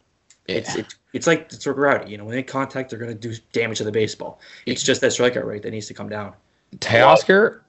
[0.47, 0.83] It's yeah.
[0.83, 2.11] it's it's like it's rowdy.
[2.11, 4.41] You know, when they contact, they're going to do damage to the baseball.
[4.67, 6.35] It's just that strikeout rate that needs to come down.
[6.79, 7.61] Teoscar.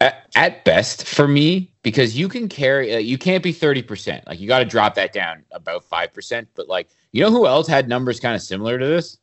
[0.00, 4.38] At, at best for me because you can carry uh, you can't be 30% like
[4.38, 7.88] you got to drop that down about 5% but like you know who else had
[7.88, 9.18] numbers kind of similar to this?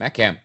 [0.00, 0.40] Matt kemp.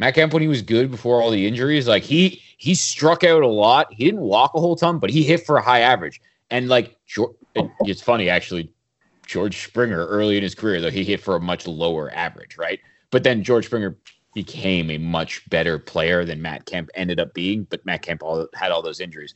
[0.00, 3.42] Matt kemp when he was good before all the injuries like he he struck out
[3.42, 3.92] a lot.
[3.92, 6.20] He didn't walk a whole ton but he hit for a high average.
[6.50, 6.96] And like
[7.84, 8.72] it's funny actually
[9.26, 12.80] george springer early in his career though he hit for a much lower average right?
[13.10, 13.96] But then george springer
[14.34, 18.46] became a much better player than Matt Kemp ended up being, but Matt Kemp all,
[18.54, 19.34] had all those injuries.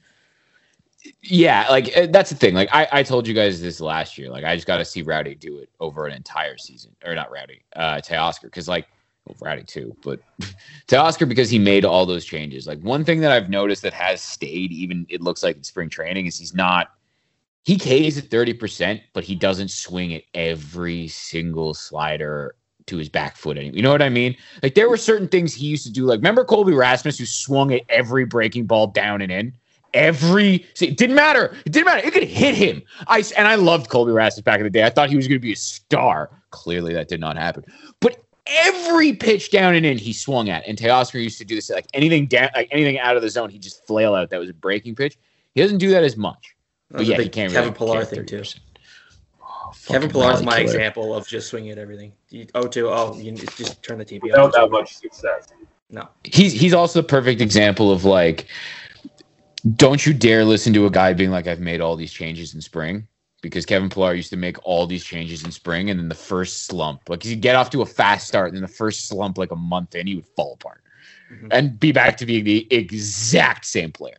[1.22, 2.54] Yeah, like uh, that's the thing.
[2.54, 4.30] Like I, I told you guys this last year.
[4.30, 7.32] Like I just got to see Rowdy do it over an entire season, or not
[7.32, 8.86] Rowdy, uh, Teoscar, because like
[9.26, 10.20] well, Rowdy too, but
[10.86, 12.66] Teoscar because he made all those changes.
[12.68, 15.88] Like one thing that I've noticed that has stayed, even it looks like in spring
[15.88, 16.92] training, is he's not.
[17.64, 22.54] He Ks at thirty percent, but he doesn't swing at every single slider
[22.86, 23.76] to his back foot anymore.
[23.76, 24.36] You know what I mean?
[24.62, 26.04] Like there were certain things he used to do.
[26.04, 29.54] Like remember Colby Rasmus who swung at every breaking ball down and in.
[29.94, 31.54] Every see, it didn't matter.
[31.66, 32.06] It didn't matter.
[32.06, 32.82] It could hit him.
[33.08, 34.84] I and I loved Colby Rasmus back in the day.
[34.84, 36.30] I thought he was going to be a star.
[36.50, 37.64] Clearly, that did not happen.
[38.00, 40.66] But every pitch down and in, he swung at.
[40.66, 41.68] And Teoscar used to do this.
[41.70, 44.30] Like anything down, like anything out of the zone, he just flail out.
[44.30, 45.18] That was a breaking pitch.
[45.54, 46.56] He doesn't do that as much.
[46.90, 48.44] But yeah, he can't Kevin really Pillar thing too.
[49.72, 49.84] 30%.
[49.88, 50.64] Oh, Kevin fucking Pillar is my killer.
[50.64, 52.12] example of just swinging at everything.
[52.30, 54.52] You, oh, to oh, you just turn the TV Without off.
[54.54, 55.48] that much success.
[55.90, 58.46] No, he's he's also the perfect example of like
[59.76, 62.60] don't you dare listen to a guy being like i've made all these changes in
[62.60, 63.06] spring
[63.42, 66.66] because Kevin Pillar used to make all these changes in spring, and then the first
[66.66, 69.50] slump, like he'd get off to a fast start, and then the first slump, like
[69.50, 70.80] a month in, he would fall apart
[71.32, 71.48] Mhm.
[71.50, 74.16] and be back to being the exact same player.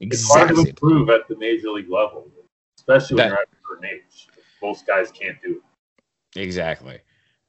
[0.00, 0.66] It's hard to same.
[0.66, 2.28] improve at the major league level,
[2.76, 4.13] especially when you're at a certain age.
[4.64, 5.60] Most guys can't do
[6.34, 6.40] it.
[6.40, 6.98] Exactly.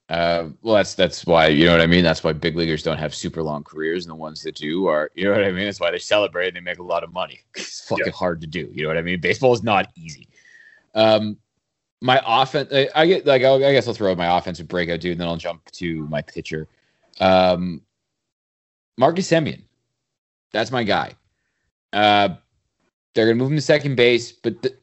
[0.10, 2.04] Uh, well, that's that's why you know what I mean.
[2.04, 5.10] That's why big leaguers don't have super long careers, and the ones that do are,
[5.16, 5.66] you know what I mean.
[5.66, 7.40] That's why they celebrate and they make a lot of money.
[7.56, 8.12] It's fucking Yeah.
[8.12, 8.70] hard to do.
[8.72, 9.20] You know what I mean?
[9.20, 10.28] Baseball is not easy.
[10.94, 11.38] Um,
[12.02, 15.14] my offense, I, I get like I'll, guess I'll throw out my offensive breakout dude,
[15.14, 16.68] and then I'll jump to my pitcher.
[17.20, 17.82] Um,
[18.98, 19.64] Marcus Semien,
[20.52, 21.14] that's my guy.
[21.94, 22.36] Uh,
[23.16, 24.76] they're gonna move him to second base, but the,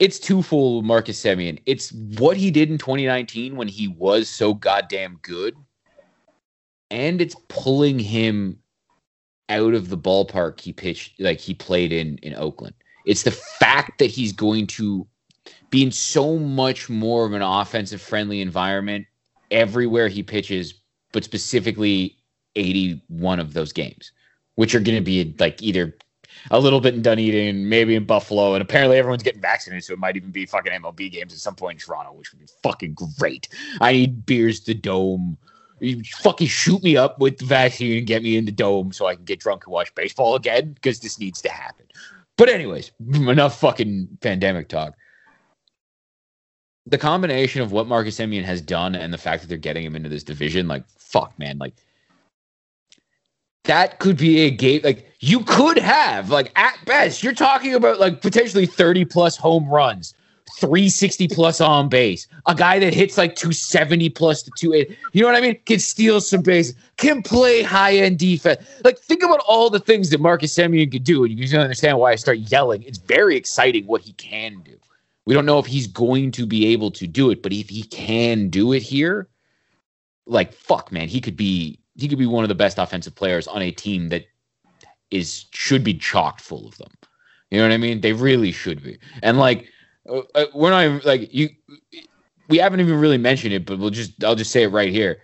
[0.00, 1.60] it's twofold with Marcus Semien.
[1.66, 5.54] It's what he did in 2019 when he was so goddamn good,
[6.90, 8.58] and it's pulling him
[9.50, 12.74] out of the ballpark he pitched, like he played in in Oakland.
[13.04, 15.06] It's the fact that he's going to
[15.68, 19.06] be in so much more of an offensive friendly environment
[19.50, 20.74] everywhere he pitches,
[21.12, 22.16] but specifically
[22.56, 24.12] 81 of those games,
[24.54, 25.94] which are going to be like either
[26.50, 29.98] a little bit in Dunedin, maybe in Buffalo, and apparently everyone's getting vaccinated, so it
[29.98, 32.96] might even be fucking MLB games at some point in Toronto, which would be fucking
[33.18, 33.48] great.
[33.80, 35.36] I need beers to dome.
[35.80, 39.06] You fucking shoot me up with the vaccine and get me in the dome so
[39.06, 41.86] I can get drunk and watch baseball again because this needs to happen.
[42.36, 44.94] But anyways, enough fucking pandemic talk.
[46.86, 49.96] The combination of what Marcus Semien has done and the fact that they're getting him
[49.96, 51.74] into this division, like fuck, man, like
[53.64, 58.00] that could be a game like you could have like at best you're talking about
[58.00, 60.14] like potentially 30 plus home runs
[60.58, 65.28] 360 plus on base a guy that hits like 270 plus to 280 you know
[65.28, 65.58] what i mean?
[65.66, 68.62] Can steal some bases can play high end defense.
[68.84, 71.98] Like think about all the things that marcus Semien could do and you can understand
[71.98, 72.82] why i start yelling.
[72.82, 74.76] It's very exciting what he can do.
[75.26, 77.82] We don't know if he's going to be able to do it but if he
[77.84, 79.28] can do it here
[80.26, 83.46] like fuck man he could be he could be one of the best offensive players
[83.46, 84.24] on a team that
[85.10, 86.90] is should be chocked full of them.
[87.50, 88.00] You know what I mean?
[88.00, 88.98] They really should be.
[89.22, 89.68] And like
[90.08, 91.50] uh, uh, we're not even like you
[92.48, 95.18] we haven't even really mentioned it, but we'll just I'll just say it right here.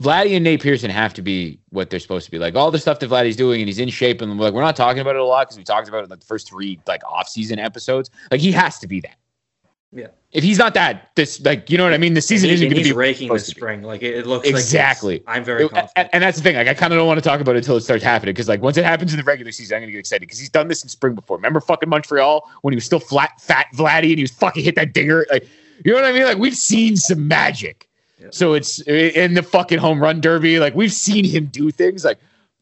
[0.00, 2.38] Vladdy and Nate Pearson have to be what they're supposed to be.
[2.38, 4.76] Like all the stuff that Vladdy's doing and he's in shape and like we're not
[4.76, 6.80] talking about it a lot because we talked about it in like the first three
[6.86, 8.10] like off-season episodes.
[8.30, 9.16] Like he has to be that.
[9.92, 10.08] Yeah.
[10.32, 12.14] If he's not that, this like you know what I mean.
[12.14, 13.82] The season he- isn't going to be raking this to spring.
[13.82, 15.14] Like it, it looks Exactly.
[15.14, 16.10] Like I'm very and, confident.
[16.12, 16.54] and that's the thing.
[16.54, 18.48] Like, I kind of don't want to talk about it until it starts happening because,
[18.48, 20.68] like, once it happens in the regular season, I'm gonna get excited because he's done
[20.68, 21.36] this in spring before.
[21.36, 24.76] Remember, fucking Montreal when he was still flat, fat Vladdy, and he was fucking hit
[24.76, 25.26] that dinger.
[25.32, 25.48] Like,
[25.84, 26.24] you know what I mean?
[26.24, 27.88] Like, we've seen some magic.
[28.20, 28.28] Yeah.
[28.30, 30.60] So it's in the fucking home run derby.
[30.60, 32.04] Like, we've seen him do things.
[32.04, 32.18] Like,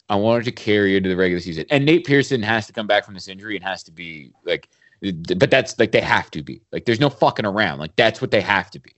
[0.09, 3.05] I wanted to carry into the regular season, and Nate Pearson has to come back
[3.05, 4.71] from this injury and has to be like,
[5.01, 6.61] but that's like they have to be.
[6.73, 7.79] Like, there's no fucking around.
[7.79, 8.93] Like, that's what they have to be.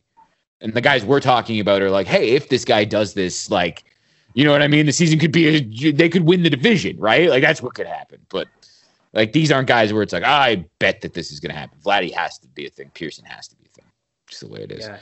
[0.61, 3.85] And the guys we're talking about are like, hey, if this guy does this, like,
[4.35, 4.87] you know what I mean?
[4.87, 7.29] The season could be, a, they could win the division, right?
[7.29, 8.21] Like, that's what could happen.
[8.29, 8.47] But
[9.13, 11.79] like, these aren't guys where it's like, I bet that this is going to happen.
[11.85, 12.91] Vladdy has to be a thing.
[12.95, 13.85] Pearson has to be a thing.
[14.27, 14.87] Just the way it is.
[14.87, 14.99] Yeah.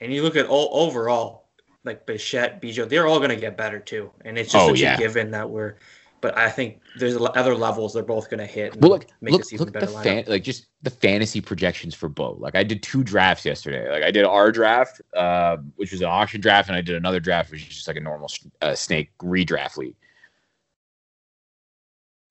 [0.00, 1.46] And you look at all overall,
[1.84, 4.10] like Bichette, Biggio, they're all going to get better too.
[4.24, 4.94] And it's just Oh, yeah.
[4.94, 5.76] a given that we're.
[6.20, 8.72] But I think there's other levels they're both going to hit.
[8.72, 11.94] And Well, look, make look, this even look the fan, like just the fantasy projections
[11.94, 12.32] for Bo.
[12.40, 13.88] Like I did two drafts yesterday.
[13.90, 17.20] Like I did our draft, uh, which was an auction draft, and I did another
[17.20, 18.28] draft, which is just like a normal
[18.62, 19.96] uh, snake redraft league.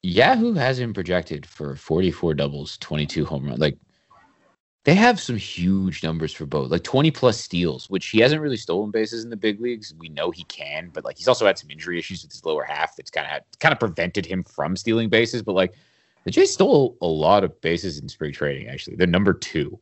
[0.04, 3.60] Yahoo has him projected for 44 doubles, 22 home runs.
[3.60, 3.78] Like
[4.88, 8.56] they have some huge numbers for both, like 20 plus steals, which he hasn't really
[8.56, 9.94] stolen bases in the big leagues.
[10.00, 12.64] We know he can, but like he's also had some injury issues with his lower
[12.64, 15.42] half that's kind of kind of prevented him from stealing bases.
[15.44, 15.74] But like
[16.24, 18.70] the Jays stole a lot of bases in spring training.
[18.70, 19.78] Actually, they're number two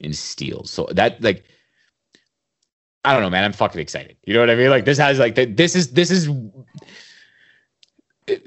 [0.00, 0.70] in steals.
[0.70, 1.44] So that like.
[3.06, 3.44] I don't know, man.
[3.44, 4.16] I'm fucking excited.
[4.24, 4.68] You know what I mean?
[4.68, 6.28] Like this has like this is this is
[8.26, 8.42] It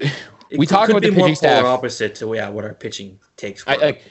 [0.52, 1.64] we could- talk could about the more pitching staff.
[1.64, 3.64] opposite to yeah what our pitching takes.
[3.66, 4.02] I like,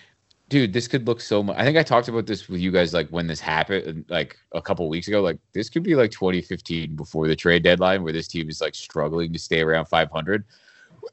[0.56, 1.58] dude, this could look so much.
[1.58, 4.62] I think I talked about this with you guys like when this happened, like a
[4.62, 5.20] couple weeks ago.
[5.20, 8.74] Like this could be like 2015 before the trade deadline, where this team is like
[8.74, 10.46] struggling to stay around 500,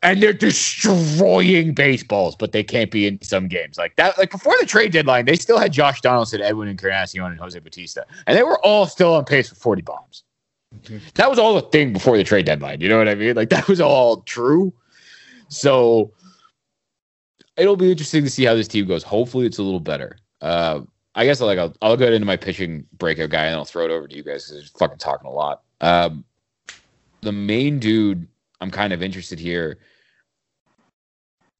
[0.05, 4.17] and they're destroying baseballs, but they can't be in some games like that.
[4.17, 8.07] Like before the trade deadline, they still had Josh Donaldson, Edwin Encarnacion, and Jose Bautista,
[8.29, 10.23] and they were all still on pace for 40 bombs.
[11.15, 12.81] That was all a thing before the trade deadline.
[12.81, 13.35] You know what I mean?
[13.35, 14.73] Like that was all true.
[15.49, 16.13] So
[17.57, 19.03] it'll be interesting to see how this team goes.
[19.03, 20.17] Hopefully, it's a little better.
[20.41, 20.81] Uh,
[21.15, 23.85] I guess I'll, like I'll, I'll go into my pitching breakout guy and I'll throw
[23.85, 25.63] it over to you guys because I'm fucking talking a lot.
[25.81, 26.25] Um,
[27.21, 28.27] the main dude
[28.61, 29.79] I'm kind of interested here.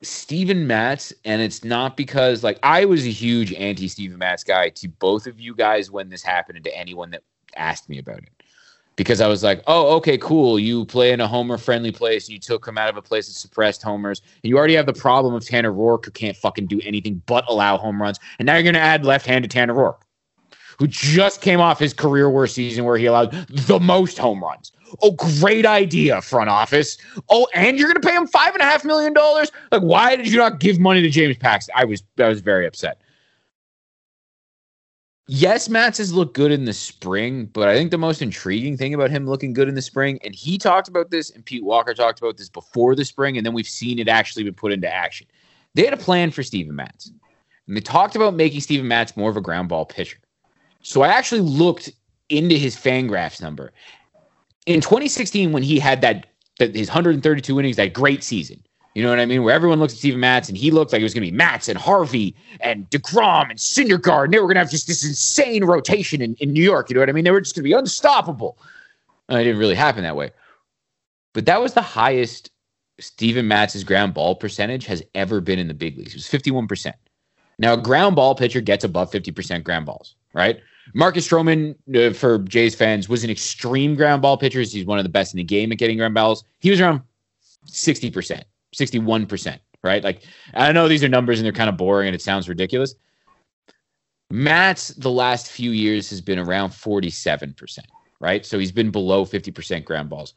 [0.03, 4.71] Steven Matz, and it's not because like I was a huge anti Steven Matz guy
[4.71, 7.23] to both of you guys when this happened and to anyone that
[7.57, 8.42] asked me about it.
[9.03, 10.61] Because I was like, oh, okay, cool.
[10.61, 12.29] You play in a homer friendly place.
[12.29, 14.23] You took him out of a place that suppressed homers.
[14.45, 17.45] And you already have the problem of Tanner Roark, who can't fucking do anything but
[17.49, 18.21] allow home runs.
[18.39, 20.03] And now you're going to add left handed Tanner Roark,
[20.79, 24.71] who just came off his career worst season where he allowed the most home runs.
[25.03, 25.11] Oh,
[25.41, 26.97] great idea, front office.
[27.29, 29.51] Oh, and you're going to pay him five and a half million dollars.
[29.73, 31.75] Like, why did you not give money to James Paxton?
[31.77, 33.02] I was, I was very upset.
[35.35, 38.93] Yes, Matz has looked good in the spring, but I think the most intriguing thing
[38.93, 41.95] about him looking good in the spring, and he talked about this, and Pete Walker
[41.95, 44.93] talked about this before the spring, and then we've seen it actually been put into
[44.93, 45.27] action.
[45.73, 47.11] They had a plan for Steven Matz,
[47.67, 50.19] and they talked about making Steven Matz more of a ground ball pitcher.
[50.83, 51.91] So I actually looked
[52.29, 53.73] into his Fangraphs number,
[54.67, 56.27] in 2016 when he had that,
[56.59, 58.63] that his 132 innings, that great season.
[58.95, 59.43] You know what I mean?
[59.43, 61.37] Where everyone looks at Steven Matz and he looked like it was going to be
[61.37, 64.25] Matz and Harvey and DeGrom and Syndergaard.
[64.25, 66.91] And they were going to have just this insane rotation in, in New York.
[66.91, 67.25] You know what I mean?
[67.25, 68.59] They were just going to be unstoppable.
[69.31, 70.31] Uh, it didn't really happen that way.
[71.33, 72.51] But that was the highest
[73.01, 76.15] Steven Matz's ground ball percentage has ever been in the big leagues.
[76.15, 76.93] It was 51%.
[77.59, 80.61] Now, a ground ball pitcher gets above 50% ground balls, right?
[80.95, 84.61] Marcus Stroman, uh, for Jays fans, was an extreme ground ball pitcher.
[84.61, 86.45] He's one of the best in the game at getting ground balls.
[86.61, 87.03] He was around
[87.67, 88.43] 60%,
[88.75, 90.03] 61%, right?
[90.03, 92.95] Like, I know these are numbers and they're kind of boring and it sounds ridiculous.
[94.31, 97.79] Matz the last few years, has been around 47%,
[98.21, 98.47] right?
[98.47, 100.35] So he's been below 50% ground balls.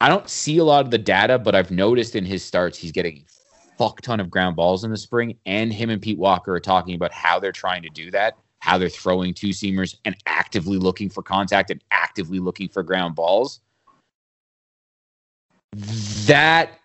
[0.00, 2.92] I don't see a lot of the data, but I've noticed in his starts, he's
[2.92, 5.36] getting a fuck ton of ground balls in the spring.
[5.46, 8.36] And him and Pete Walker are talking about how they're trying to do that
[8.66, 13.14] how they're throwing two seamers and actively looking for contact and actively looking for ground
[13.14, 13.60] balls.
[16.26, 16.80] That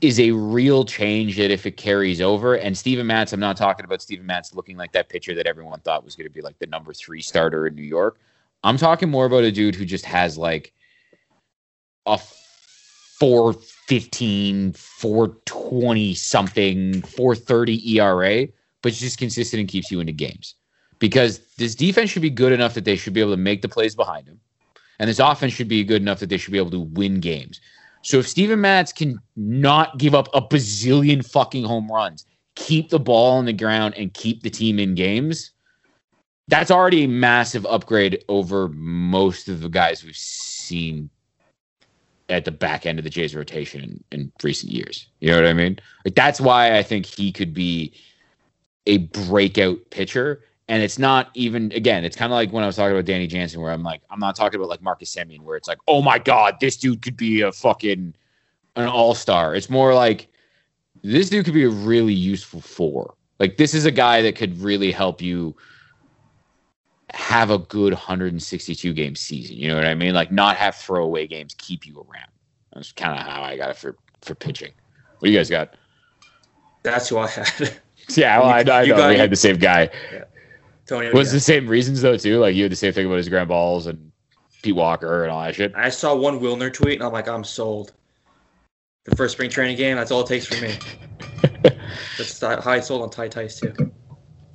[0.00, 3.84] is a real change that if it carries over, and Steven Matz, I'm not talking
[3.84, 6.58] about Steven Matz looking like that pitcher that everyone thought was going to be like
[6.58, 8.20] the number three starter in New York.
[8.62, 10.72] I'm talking more about a dude who just has like
[12.06, 18.46] a 415, 420 something, 430 ERA,
[18.82, 20.54] but just consistent and keeps you into games
[20.98, 23.68] because this defense should be good enough that they should be able to make the
[23.68, 24.40] plays behind him.
[24.98, 27.60] And this offense should be good enough that they should be able to win games.
[28.02, 32.98] So if Steven Matz can not give up a bazillion fucking home runs, keep the
[32.98, 35.52] ball on the ground and keep the team in games,
[36.48, 41.10] that's already a massive upgrade over most of the guys we've seen
[42.30, 45.08] at the back end of the Jays rotation in, in recent years.
[45.20, 45.78] You know what I mean?
[46.04, 47.92] Like that's why I think he could be
[48.86, 52.76] a breakout pitcher and it's not even again, it's kind of like when I was
[52.76, 55.56] talking about Danny Jansen, where I'm like, I'm not talking about like Marcus Semien, where
[55.56, 58.14] it's like, oh my god, this dude could be a fucking
[58.76, 59.54] an all star.
[59.54, 60.28] It's more like
[61.02, 63.14] this dude could be a really useful four.
[63.38, 65.56] Like this is a guy that could really help you
[67.10, 69.56] have a good 162 game season.
[69.56, 70.12] You know what I mean?
[70.12, 72.28] Like not have throwaway games keep you around.
[72.74, 74.72] That's kind of how I got it for for pitching.
[75.18, 75.74] What do you guys got?
[76.82, 77.80] That's who I had.
[78.10, 79.90] yeah, well, I, I know got, we had the same guy.
[80.12, 80.24] Yeah.
[80.88, 82.38] Tony was the same reasons though too.
[82.38, 84.10] Like you had the same thing about his ground balls and
[84.62, 85.72] Pete Walker and all that shit.
[85.76, 87.92] I saw one Wilner tweet and I'm like, I'm sold.
[89.04, 90.74] The first spring training game, that's all it takes for me.
[92.18, 93.74] that's how I sold on Ty Tice too.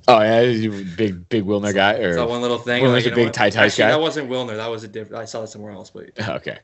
[0.06, 1.94] Oh yeah, big big Wilner guy.
[1.94, 2.82] Or that one little thing.
[2.82, 3.88] Wilner's like, a big Ty Tice guy.
[3.88, 4.56] That wasn't Wilner.
[4.56, 5.22] That was a different.
[5.22, 6.58] I saw that somewhere else, but okay.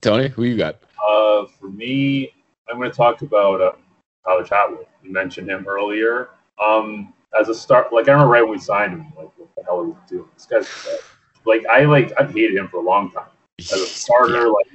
[0.00, 0.76] Tony, who you got?
[1.06, 2.32] Uh, for me,
[2.70, 3.72] I'm going to talk about uh,
[4.24, 4.86] Tyler Chatwood.
[5.02, 6.28] You mentioned him earlier.
[6.62, 9.64] Um, as a start, like I remember right when we signed him, like what the
[9.64, 10.28] hell are we doing?
[10.34, 10.68] This guy's
[11.44, 14.52] like I like I've hated him for a long time as a starter, yeah.
[14.52, 14.66] like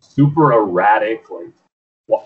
[0.00, 1.52] super erratic, like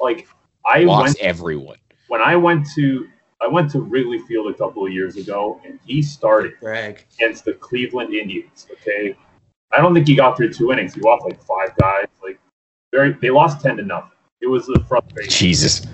[0.01, 0.29] like
[0.65, 1.77] I Lost went everyone
[2.09, 3.09] when I went to
[3.41, 7.05] I went to Wrigley Field a couple of years ago, and he started Brag.
[7.15, 8.69] against the Cleveland Indians.
[8.71, 9.17] Okay,
[9.73, 10.95] I don't think he got through two innings.
[10.95, 12.07] He lost like five guys.
[12.23, 12.39] Like
[12.93, 14.11] very, they lost ten to nothing.
[14.41, 15.31] It was a frustration.
[15.31, 15.87] Jesus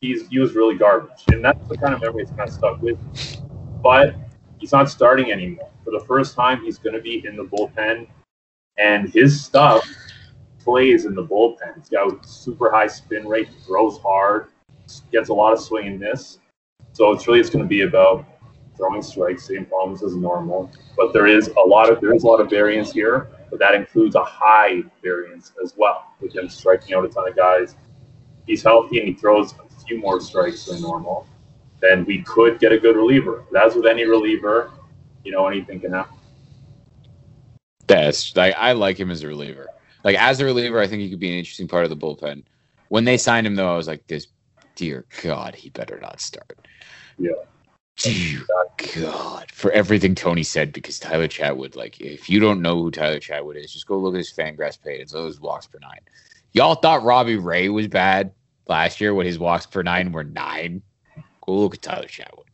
[0.00, 2.80] he's he was really garbage, and that's the kind of memory that's kind of stuck
[2.82, 2.98] with.
[3.00, 3.42] Me.
[3.82, 4.14] But
[4.58, 5.70] he's not starting anymore.
[5.84, 8.08] For the first time, he's going to be in the bullpen,
[8.78, 9.88] and his stuff
[10.58, 11.76] plays in the bullpen.
[11.76, 14.48] He's got super high spin rate, throws hard,
[15.12, 16.38] gets a lot of swing and miss.
[16.92, 18.24] So it's really it's going to be about
[18.76, 20.70] throwing strikes, same problems as normal.
[20.96, 23.74] But there is a lot of there is a lot of variance here, but that
[23.74, 27.76] includes a high variance as well, with him striking out a ton of guys.
[28.46, 29.54] He's healthy and he throws
[29.86, 31.26] few more strikes than normal,
[31.80, 33.44] then we could get a good reliever.
[33.58, 34.72] As with any reliever,
[35.24, 36.16] you know, anything can happen.
[37.86, 39.68] That's like I like him as a reliever.
[40.04, 42.44] Like as a reliever, I think he could be an interesting part of the bullpen.
[42.88, 44.28] When they signed him, though, I was like, this
[44.76, 46.58] dear God, he better not start.
[47.18, 47.32] Yeah.
[47.96, 48.42] Dear
[48.94, 53.18] God, for everything Tony said, because Tyler Chatwood, like, if you don't know who Tyler
[53.18, 55.00] Chatwood is, just go look at his Fangraphs page.
[55.00, 56.00] It's those walks per nine.
[56.52, 58.32] Y'all thought Robbie Ray was bad
[58.68, 60.82] last year when his walks per nine were nine.
[61.46, 62.46] Look at Tyler Chatwood.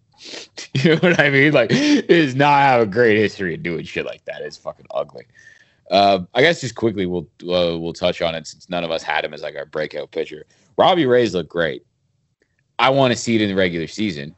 [0.74, 1.52] you know what I mean?
[1.52, 4.42] Like, it does not have a great history of doing shit like that.
[4.42, 5.24] It's fucking ugly.
[5.90, 9.02] Uh, I guess just quickly we'll uh, we'll touch on it since none of us
[9.02, 10.46] had him as like our breakout pitcher.
[10.78, 11.84] Robbie Ray's look great.
[12.78, 14.34] I want to see it in the regular season.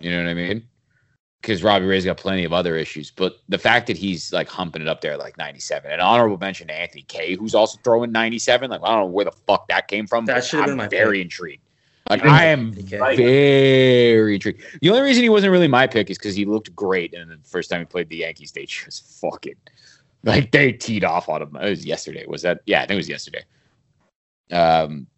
[0.00, 0.66] You know what I mean?
[1.42, 4.80] Because Robbie Ray's got plenty of other issues, but the fact that he's like humping
[4.80, 8.70] it up there like 97, an honorable mention to Anthony Kay, who's also throwing 97.
[8.70, 10.24] Like I don't know where the fuck that came from.
[10.26, 11.24] That should have been my very pick.
[11.24, 11.62] intrigued.
[12.08, 12.98] Like I am Anthony Kay.
[12.98, 13.18] Right.
[13.18, 14.62] very intrigued.
[14.80, 17.38] The only reason he wasn't really my pick is because he looked great, and the
[17.42, 19.56] first time he played the Yankees, they just fucking
[20.24, 21.56] like they teed off on him.
[21.56, 22.24] It was yesterday.
[22.26, 22.60] Was that?
[22.66, 23.44] Yeah, I think it was yesterday.
[24.52, 25.08] Um,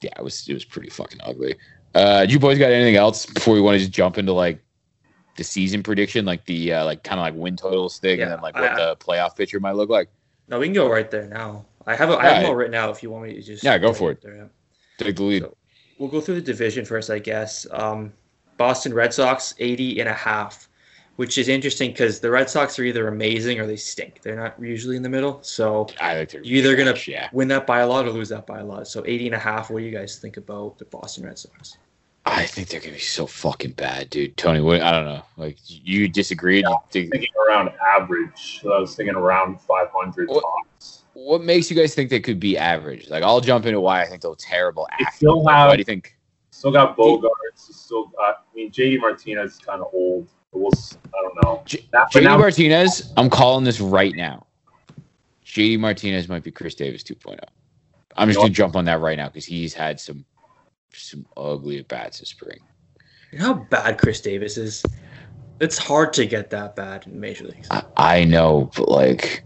[0.00, 1.54] yeah, it was it was pretty fucking ugly.
[1.94, 4.62] Uh, you boys got anything else before we want to just jump into like
[5.36, 8.32] the season prediction, like the uh, like kind of like win totals thing, Yeah, and
[8.32, 10.08] then like what I- the playoff picture might look like?
[10.48, 11.64] No, we can go right there now.
[11.86, 12.40] I have a, I have Yeah.
[12.42, 14.20] them all written out if you want me to just Yeah, go for it.
[14.22, 14.44] There, yeah.
[14.98, 15.42] Take the lead.
[15.42, 15.56] So-
[15.98, 17.66] We'll go through the division first, I guess.
[17.70, 18.12] Um,
[18.58, 20.68] Boston Red Sox 80 and a half,
[21.16, 24.20] which is interesting because the Red Sox are either amazing or they stink.
[24.22, 25.38] They're not usually in the middle.
[25.42, 27.28] So I like to you're either gonna yeah.
[27.32, 28.86] win that by a lot or lose that by a lot.
[28.88, 29.70] So 80 and a half.
[29.70, 31.78] What do you guys think about the Boston Red Sox?
[32.28, 34.36] I think they're gonna be so fucking bad, dude.
[34.36, 34.80] Tony, what?
[34.82, 35.22] I don't know.
[35.36, 36.64] Like you disagreed.
[36.64, 38.60] You think, thinking around average.
[38.62, 41.04] So I was thinking around 500 What- tops.
[41.14, 43.08] what makes you guys think they could be average?
[43.08, 44.88] Like I'll jump into why I think they're terrible.
[44.98, 45.16] They After.
[45.16, 46.16] still Why have, do you think?
[46.50, 47.30] still got Bogaerts.
[47.54, 50.28] Still got, I mean, JD Martinez is kind of old.
[50.52, 50.70] We'll,
[51.14, 51.62] I don't know.
[51.64, 54.46] J- That- but JD now- Martinez, I'm calling this right now.
[55.44, 57.38] JD Martinez might be Chris Davis 2.0.
[58.16, 60.24] I'm just gonna jump on that right now because he's had some
[60.98, 62.58] some ugly at bats this spring.
[63.32, 64.84] You know how bad Chris Davis is?
[65.60, 67.68] It's hard to get that bad in major leagues.
[67.70, 69.44] I, I know, but like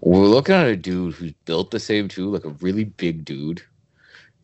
[0.00, 3.62] we're looking at a dude who's built the same too, like a really big dude.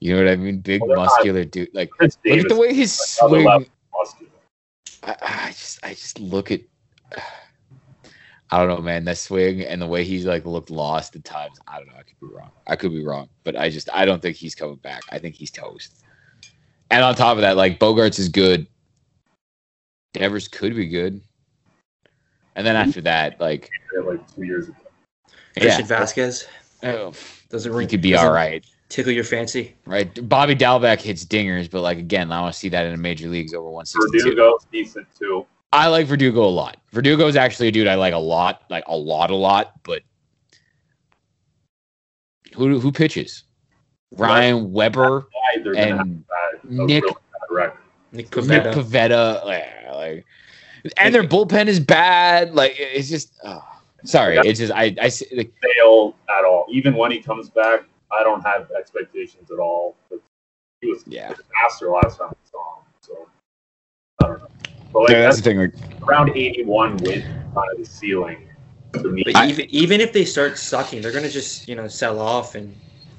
[0.01, 0.59] You know what I mean?
[0.61, 1.69] Big Well, they're not- muscular dude.
[1.75, 3.67] Like Chris look Davis at the way he's another swing.
[5.03, 6.61] I, I just I just look at
[8.51, 9.05] I don't know, man.
[9.05, 11.59] That swing and the way he's like looked lost at times.
[11.67, 11.95] I don't know.
[11.99, 12.51] I could be wrong.
[12.67, 15.03] I could be wrong, but I just I don't think he's coming back.
[15.11, 16.04] I think he's toast.
[16.95, 18.69] And on top of that, like Bogaerts is good.
[20.13, 21.21] Devers could be good.
[22.55, 23.69] And then after that, like
[24.01, 24.77] Like two years ago.
[25.57, 26.47] Christian yeah, Vasquez
[26.85, 27.13] oh,
[27.51, 28.65] doesn't he could be all right.
[28.91, 29.75] Tickle your fancy.
[29.87, 32.99] Right, Bobby Dalbec hits dingers, but like again, I want to see that in the
[32.99, 34.31] major leagues over 162.
[34.31, 35.45] Verdugo's decent too.
[35.73, 36.77] I like Verdugo a lot.
[36.93, 39.73] Verdugo is actually a dude I like a lot, like a lot, a lot.
[39.83, 40.03] But
[42.55, 43.43] who who pitches?
[44.13, 46.34] Ryan Weber Why they're gonna have and that, a
[46.69, 47.79] Nick- really bad record.
[48.13, 50.25] Nick Nick Pivetta, yeah, like,
[50.99, 52.55] and their bullpen is bad.
[52.55, 53.63] Like it's just, oh,
[54.05, 56.67] sorry, it's just I I see- like, fail at all.
[56.71, 59.97] Even when he comes back, I don't have expectations at all.
[60.81, 61.33] He was yeah.
[61.33, 62.85] a disaster last time I saw him.
[63.01, 63.29] So
[64.23, 64.49] I don't know.
[64.93, 65.59] But like Yeah, that's that's the thing.
[65.59, 68.49] Like, around 81 with kind of the ceiling
[68.93, 69.23] to me.
[69.25, 72.55] But I- even even if they start sucking, they're gonna just you know sell off
[72.55, 72.75] and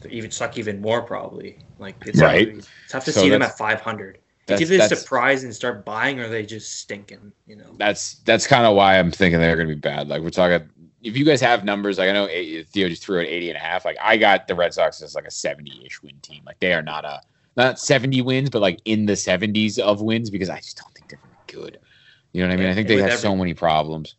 [0.09, 1.57] even suck even more probably.
[1.77, 2.45] Like it's Right.
[2.45, 4.19] Tough to, it's tough to So see them at 500.
[4.47, 7.31] that's It's either that's, surprise and start buying, or they just stinking.
[7.47, 7.75] You know.
[7.77, 10.07] that's that's kind of why I'm thinking they're going to be bad.
[10.07, 10.69] Like we're talking.
[11.01, 13.59] If you guys have numbers, like I know Theo just threw at 80 and a
[13.59, 13.85] half.
[13.85, 16.43] Like I got the Red Sox as like a 70-ish win team.
[16.45, 17.21] Like they are not a
[17.55, 21.07] not 70 wins, but like in the 70s of wins because I just don't think
[21.09, 21.79] they're very good.
[22.33, 22.69] You know what I mean?
[22.69, 24.15] I think they have so many problems.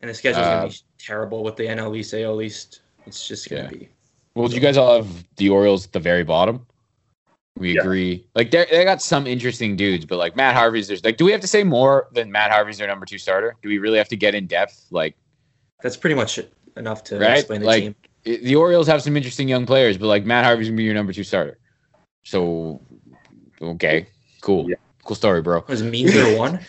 [0.00, 2.80] And the schedule's Uh, gonna be terrible with the NL East, AL East.
[3.06, 3.68] It's just gonna Yeah.
[3.68, 3.88] be.
[4.34, 6.66] Well, do you guys all have the Orioles at the very bottom?
[7.56, 7.80] We Yeah.
[7.82, 8.26] agree.
[8.34, 11.32] Like they they got some interesting dudes, but like Matt Harvey's there's like do we
[11.32, 13.54] have to say more than Matt Harvey's their number two starter?
[13.62, 14.86] Do we really have to get in depth?
[14.90, 15.16] Like
[15.82, 16.38] That's pretty much
[16.76, 17.38] enough to Right?
[17.38, 17.94] explain the Like- team.
[18.26, 20.94] i- the Orioles have some interesting young players, but like Matt Harvey's gonna be your
[20.94, 21.58] number two starter.
[22.24, 22.80] So
[23.60, 24.06] okay,
[24.40, 24.68] cool.
[24.70, 24.76] Yeah.
[25.04, 25.64] Cool story, bro.
[25.68, 26.60] Was means their one?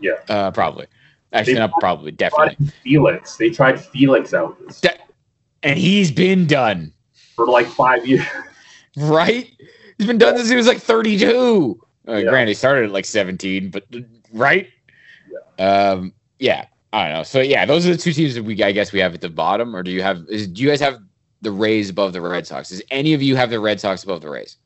[0.00, 0.86] Yeah, uh probably.
[1.32, 2.66] Actually They- not probably, definitely.
[2.84, 3.36] Felix.
[3.36, 4.96] They tried Felix out De-
[5.62, 6.92] and he's been done.
[7.34, 8.24] for like five years.
[8.96, 9.52] Right?
[9.98, 11.78] He's been done since he was like 32.
[12.08, 12.22] Uh, Yeah.
[12.30, 13.84] Granted, he started at like 17, but
[14.32, 14.68] right?
[15.58, 16.66] Um, yeah.
[16.92, 17.22] I don't know.
[17.22, 19.28] So yeah, those are the two teams that we I guess we have at the
[19.28, 19.76] bottom.
[19.76, 20.24] Or do you have?
[20.30, 20.98] Is, do you guys have
[21.42, 22.70] the Rays above the Red Sox?
[22.70, 24.56] Does any of you have the Red Sox above the Rays?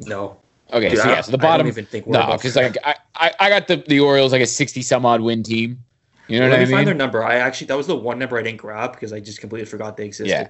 [0.00, 0.36] No.
[0.70, 1.66] Okay, Dude, so yeah, so the I don't bottom.
[1.68, 4.46] even think we're No, because like I, I I got the the Orioles like a
[4.46, 5.82] 60 some odd win team.
[6.26, 6.84] You know Let what me I find mean?
[6.84, 7.24] their number.
[7.24, 9.96] I actually that was the one number I didn't grab because I just completely forgot
[9.96, 10.28] they existed.
[10.30, 10.48] Yeah.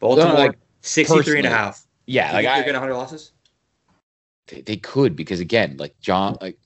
[0.00, 1.84] Baltimore, like, 63 and a half.
[2.06, 3.32] yeah, You like think I, they're getting 100 losses?
[4.48, 6.58] They, they could because again, like John, like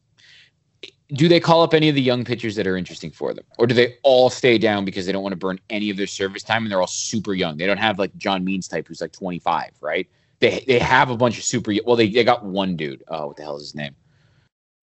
[1.15, 3.67] do they call up any of the young pitchers that are interesting for them, or
[3.67, 6.43] do they all stay down because they don't want to burn any of their service
[6.43, 7.57] time and they're all super young?
[7.57, 10.09] They don't have like John Means type who's like 25, right?
[10.41, 11.73] They they have a bunch of super.
[11.85, 13.05] Well, they they got one dude.
[13.09, 13.95] Oh, what the hell is his name?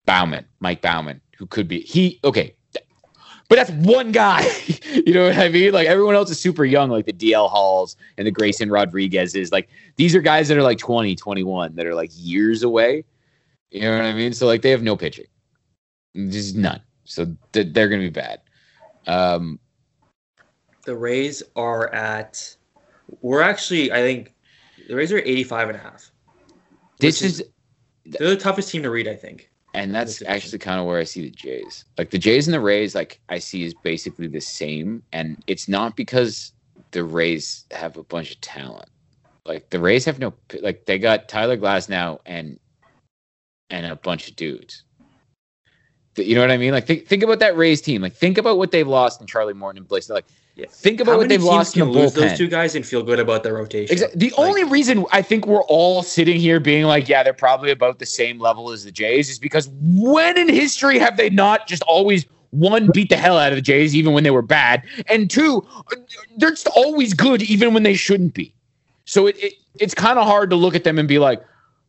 [0.05, 2.19] Baumann, Mike Baumann, who could be he.
[2.23, 2.55] Okay,
[3.49, 4.45] but that's one guy.
[5.05, 5.73] you know what I mean?
[5.73, 9.51] Like everyone else is super young, like the DL Halls and the Grayson Rodriguez's.
[9.51, 13.03] Like these are guys that are like 20, 21 that are like years away.
[13.71, 14.33] You know what I mean?
[14.33, 15.25] So like they have no pitching,
[16.15, 16.81] just none.
[17.05, 18.41] So th- they're gonna be bad.
[19.07, 19.59] Um,
[20.85, 22.55] The Rays are at.
[23.21, 24.33] We're actually, I think,
[24.87, 26.11] the Rays are at 85 and a half.
[26.99, 27.43] this Which is
[28.05, 29.51] They're the toughest team to read, I think.
[29.73, 31.85] And that's actually kind of where I see the Jays.
[31.97, 35.01] Like the Jays and the Rays, like I see is basically the same.
[35.11, 36.53] And it's not because
[36.91, 38.89] the Rays have a bunch of talent.
[39.45, 42.59] Like the Rays have no like they got Tyler Glasnow and
[43.69, 44.83] and a bunch of dudes.
[46.15, 46.71] You know what I mean?
[46.71, 48.01] Like think think about that Rays team.
[48.01, 50.07] Like think about what they've lost in Charlie Morton and Blake.
[50.07, 50.65] Like Yeah.
[50.69, 52.29] think about How what they've lost in can the lose bullpen.
[52.29, 53.91] those two guys and feel good about their rotation?
[53.91, 54.19] Exactly.
[54.19, 57.71] The Like- only reason I think we're all sitting here being like, yeah, they're probably
[57.71, 61.67] about the same level as the Jays is because when in history have they not
[61.67, 64.83] just always one beat the hell out of the Jays even when they were bad,
[65.07, 65.65] and two,
[66.37, 68.53] they're just always good even when they shouldn't be.
[69.05, 71.41] So it, it it's kind of hard to look at them and be like,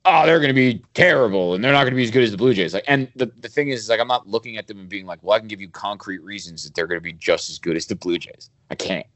[0.05, 2.31] oh, they're going to be terrible and they're not going to be as good as
[2.31, 2.75] the Blue Jays.
[2.75, 5.07] Like, and the, the thing is, is like I'm not looking at them and being
[5.07, 7.59] like, well, I can give you concrete reasons that they're going to be just as
[7.59, 8.51] good as the Blue Jays.
[8.71, 9.07] I can't.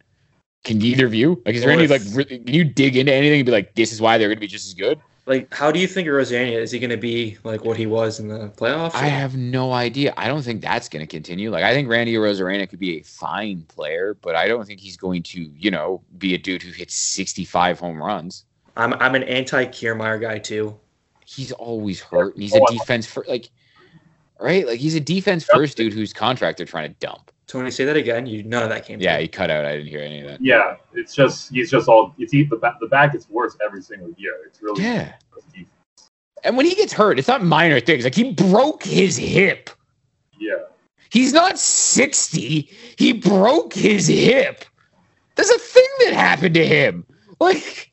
[0.64, 1.40] Can either of you?
[1.46, 2.02] Like, is there any if- like?
[2.12, 4.40] Really, can you dig into anything and be like, this is why they're going to
[4.40, 5.00] be just as good?
[5.28, 8.18] Like, how do you think Arozarena is he going to be like what he was
[8.18, 8.94] in the playoffs?
[8.94, 10.14] I have no idea.
[10.16, 11.50] I don't think that's going to continue.
[11.50, 14.96] Like, I think Randy Arozarena could be a fine player, but I don't think he's
[14.96, 18.46] going to, you know, be a dude who hits 65 home runs.
[18.78, 20.78] I'm I'm an anti Kiermaier guy too.
[21.26, 23.50] He's always hurt, and he's a defense for like,
[24.40, 24.66] right?
[24.66, 27.30] Like, he's a defense first dude whose contract they're trying to dump.
[27.46, 28.26] Tony, say that again.
[28.26, 29.00] You none of that came.
[29.00, 29.22] Yeah, through.
[29.22, 29.66] he cut out.
[29.66, 30.40] I didn't hear any of that.
[30.40, 34.10] Yeah, it's just he's just all it's the back the back gets worse every single
[34.16, 34.38] year.
[34.46, 35.12] It's really Yeah.
[36.44, 38.04] And when he gets hurt, it's not minor things.
[38.04, 39.70] Like, he broke his hip.
[40.38, 40.54] yeah.
[41.10, 42.70] He's not 60.
[42.96, 44.64] He broke his hip.
[45.34, 47.04] There's a thing that happened to him.
[47.40, 47.87] Like,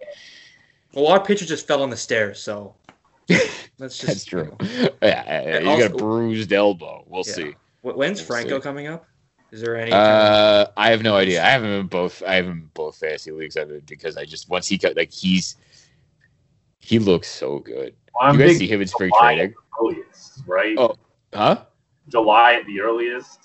[0.95, 2.41] a our pitcher just fell on the stairs.
[2.41, 2.75] So
[3.27, 4.57] that's just that's you true.
[4.59, 4.89] know.
[5.01, 7.03] Yeah, yeah, you got a bruised elbow.
[7.07, 7.33] We'll Yeah.
[7.33, 7.55] see.
[7.81, 8.63] When's We'll Franco see.
[8.63, 9.05] coming up?
[9.51, 9.91] Is there any?
[9.91, 11.43] Uh, I have no idea.
[11.43, 12.23] I haven't been both.
[12.23, 15.11] I haven't been both fantasy leagues of it because I just once he got like
[15.11, 15.55] he's
[16.79, 17.95] he looks so good.
[18.19, 19.53] I'm you guys see him in spring July training?
[19.79, 20.77] earliest, right?
[20.77, 20.95] Oh.
[21.33, 21.63] Huh?
[22.09, 23.39] July at the earliest.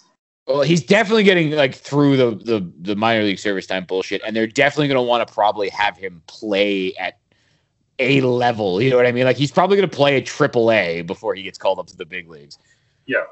[0.46, 4.34] Well, he's definitely getting like through the the the minor league service time bullshit, and
[4.34, 7.18] they're definitely going to want to probably have him play at
[8.00, 8.80] a level.
[8.82, 9.24] You know what I mean?
[9.24, 11.96] Like he's probably going to play a triple A before he gets called up to
[11.96, 12.58] the big leagues.
[13.06, 13.22] Yeah.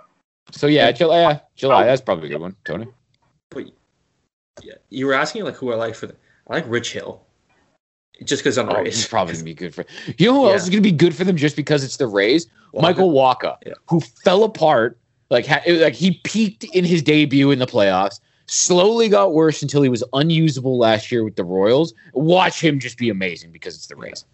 [0.51, 1.21] So yeah, July.
[1.21, 1.85] Yeah, July.
[1.85, 2.87] That's probably a good one, Tony.
[3.51, 3.65] but
[4.63, 6.17] yeah, you were asking like who I like for the.
[6.49, 7.23] I like Rich Hill.
[8.25, 8.97] Just because I'm the Oh, Rays.
[8.97, 9.85] he's probably going to be good for.
[10.17, 12.07] You know who else is going to be good for them just because it's the
[12.09, 12.47] Rays?
[12.75, 12.83] Wacha.
[12.83, 13.75] Michael Wacha, Yeah.
[13.89, 14.99] who fell apart.
[15.31, 18.19] Like, ha- it- like he peaked in his debut in the playoffs.
[18.47, 21.93] Slowly got worse until he was unusable last year with the Royals.
[22.15, 24.25] Watch him just be amazing because it's the Rays.
[24.25, 24.27] Or,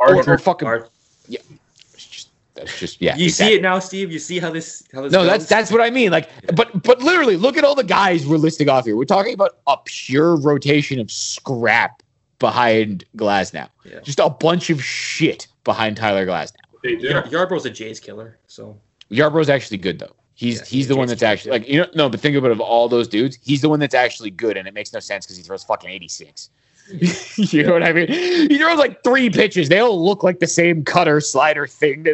[0.00, 0.68] Archer, or fucking.
[0.68, 0.90] Art-
[1.28, 3.16] It's just, that's just yeah.
[3.16, 3.52] you exactly.
[3.54, 4.12] see it now, Steve.
[4.12, 5.12] You see how this how this.
[5.12, 5.28] No, goes?
[5.28, 6.10] that's that's what I mean.
[6.10, 8.96] Like, but but literally, look at all the guys we're listing off here.
[8.96, 12.02] We're talking about a pure rotation of scrap
[12.38, 13.68] behind Glasnow.
[13.84, 14.00] Yeah.
[14.00, 16.56] Just a bunch of shit behind Tyler Glasnow.
[16.82, 17.08] they do.
[17.08, 18.38] Yar- Yarbrough's a Jays killer.
[18.48, 18.76] So
[19.10, 20.14] Yarbrough's actually good though.
[20.34, 22.52] He's Yeah, he's the one that's actually like you know no, but think about it,
[22.52, 25.24] of all those dudes, he's the one that's actually good, and it makes no sense
[25.24, 26.50] because he throws fucking eighty six.
[27.36, 28.08] you know what I mean?
[28.08, 29.68] He throws like three pitches.
[29.68, 32.06] They all look like the same cutter slider thing.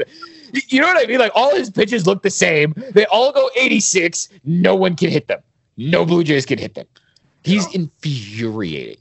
[0.69, 1.19] You know what I mean?
[1.19, 2.75] Like all his pitches look the same.
[2.93, 4.29] They all go 86.
[4.45, 5.41] No one can hit them.
[5.77, 6.87] No Blue Jays can hit them.
[7.45, 8.99] He's infuriating.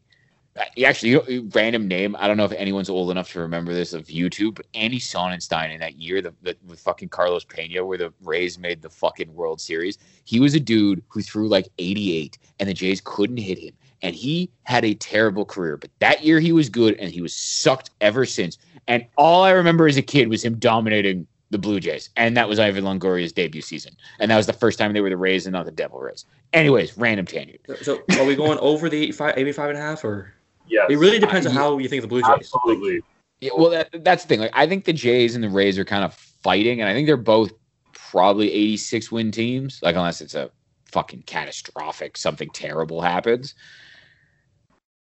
[0.58, 2.16] Uh, Actually, you know, random name.
[2.18, 5.74] I don't know if anyone's old enough to remember this of YouTube, but Andy Sonnanstine
[5.74, 9.34] in that year, the, the with fucking Carlos Pena, where the Rays made the fucking
[9.34, 13.58] World Series, he was a dude who threw like 88, and the Jays couldn't hit
[13.58, 15.78] him, and he had a terrible career.
[15.78, 18.58] But that year he was good, and he was sucked ever since.
[18.88, 22.50] And all I remember as a kid was him dominating the Blue Jays, and that
[22.50, 25.46] was Evan Longoria's debut season, and that was the first time they were the Rays
[25.46, 26.26] and not the Devil Rays.
[26.54, 27.62] Anyways, random tangent.
[27.82, 30.34] so, so are we going over the 85, 85 and a half or?
[30.68, 30.86] yeah?
[30.90, 32.52] It really depends Uh, on how you think of the Blue Jays.
[32.54, 33.02] Absolutely.
[33.40, 34.40] Yeah, well, that, that's the thing.
[34.42, 37.08] Like, I think the Jays and the Rays are kind of fighting, and I think
[37.08, 37.52] they're both
[37.94, 39.80] probably 86 win teams.
[39.82, 40.50] Like, unless it's a
[40.98, 43.54] fucking catastrophic, something terrible happens.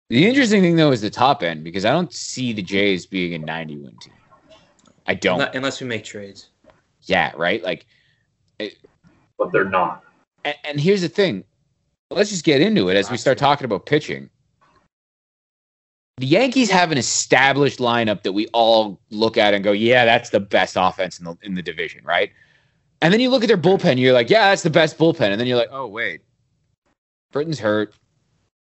[0.10, 3.34] The interesting thing though is the top end because I don't see the Jays being
[3.34, 4.14] a 90 win team.
[5.08, 5.40] I don't.
[5.40, 6.50] Unle- Unless we make trades.
[7.04, 7.64] yeah, right.
[7.64, 7.86] Like,
[8.60, 10.04] but they're not.
[10.44, 11.46] and, and here's the thing.
[12.12, 14.30] Let's just get into it as we start talking about pitching.
[16.18, 20.30] The Yankees have an established lineup that we all look at and go, "Yeah, that's
[20.30, 22.32] the best offense in the in the division," right?
[23.06, 25.40] And then you look at their bullpen, you're like, "Yeah, that's the best bullpen," and
[25.40, 26.22] then you're like, "Oh wait,
[27.32, 27.94] Britton's hurt,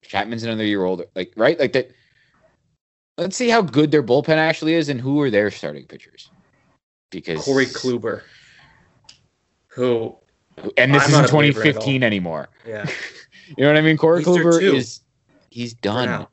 [0.03, 1.89] Chapman's another year older," like right, like that.
[3.17, 6.29] Let's see how good their bullpen actually is and who are their starting pitchers.
[7.11, 8.23] Because Corey Kluber,
[9.67, 10.17] who,
[10.75, 12.49] and this I'm isn't not a believer at 2015 anymore.
[12.67, 12.85] yeah,
[13.57, 13.95] You know what I mean?
[13.95, 14.99] Corey He's Kluber is
[15.49, 16.09] he's done.
[16.09, 16.29] now.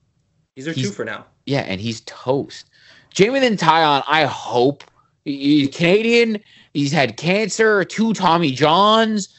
[0.57, 1.25] These are He's- two for now.
[1.47, 2.69] Yeah, and he's toast.
[3.11, 4.89] Jameson Taillon, I hope he-
[5.25, 6.41] he's Canadian.
[6.75, 9.39] He's had cancer, two Tommy Johns.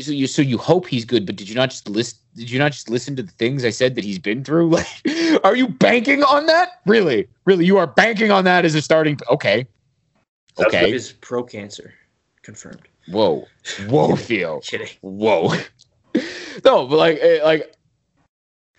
[0.00, 2.20] So you so you hope he's good, but did you not just list?
[2.34, 4.70] Did you not just listen to the things I said that he's been through?
[5.06, 6.80] Like, are you banking on that?
[6.86, 9.18] Really, really, you are banking on that as a starting?
[9.28, 9.66] Okay,
[10.58, 10.92] okay.
[10.92, 11.92] Is pro cancer
[12.42, 12.88] confirmed?
[13.08, 13.46] Whoa,
[13.88, 14.60] whoa, Theo.
[14.60, 14.88] Kidding.
[15.00, 15.52] Whoa.
[16.64, 17.75] no, but like, eh, like,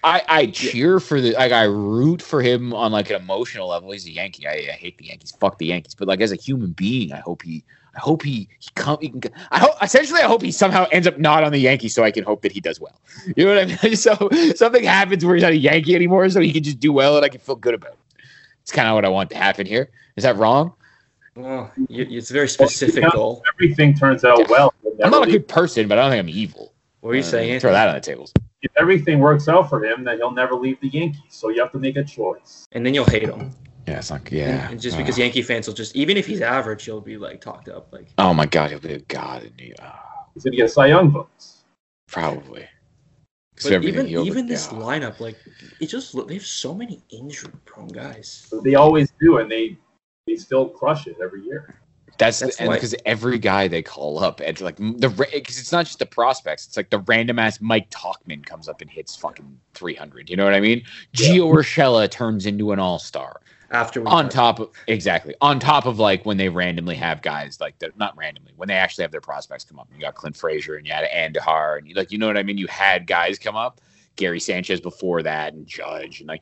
[0.04, 3.92] I I cheer for the like I root for him on like an emotional level.
[3.92, 4.48] He's a Yankee.
[4.48, 5.32] I, I hate the Yankees.
[5.40, 5.96] Fuck the Yankees.
[5.96, 7.64] But like as a human being, I hope he.
[7.96, 9.00] I hope he he come.
[9.02, 10.22] He can, I hope essentially.
[10.22, 12.52] I hope he somehow ends up not on the Yankees, so I can hope that
[12.52, 13.02] he does well.
[13.36, 13.96] You know what I mean?
[13.96, 17.16] So something happens where he's not a Yankee anymore, so he can just do well,
[17.16, 18.00] and I can feel good about it.
[18.62, 19.90] It's kind of what I want to happen here.
[20.16, 20.74] Is that wrong?
[21.36, 23.10] Well, it's a very specific yeah.
[23.12, 23.44] goal.
[23.56, 24.74] Everything turns out well.
[24.86, 26.74] I'm never not a good person, but I don't think I'm evil.
[27.02, 27.60] What are you Uh, saying?
[27.62, 28.34] Throw that on the tables.
[28.62, 31.22] If everything works out for him, then he'll never leave the Yankees.
[31.30, 32.66] So you have to make a choice.
[32.72, 33.52] And then you'll hate him.
[33.88, 36.42] Yeah, it's like Yeah, And just Uh, because Yankee fans will just, even if he's
[36.42, 37.94] average, he'll be like talked up.
[37.94, 39.92] Like, Oh my god, he'll be a god in the uh,
[40.34, 41.64] He's gonna get Cy Young votes.
[42.08, 42.68] Probably.
[43.64, 44.78] but even even this yeah.
[44.80, 45.38] lineup, like,
[45.80, 48.52] it just look- they have so many injury prone guys.
[48.64, 49.78] They always do, and they
[50.26, 51.80] they still crush it every year.
[52.18, 55.86] That's, That's and because every guy they call up, and like the because it's not
[55.86, 59.60] just the prospects, it's like the random ass Mike Tauchman comes up and hits fucking
[59.74, 60.30] three hundred.
[60.30, 60.84] You know what I mean?
[61.14, 61.30] Yeah.
[61.30, 63.42] Gio Urshela turns into an all star.
[63.70, 67.78] After On top of exactly on top of like when they randomly have guys like
[67.80, 69.90] that, not randomly when they actually have their prospects come up.
[69.94, 72.44] You got Clint Frazier and you had Andujar and you, like you know what I
[72.44, 72.58] mean.
[72.58, 73.82] You had guys come up,
[74.16, 76.42] Gary Sanchez before that, and Judge and like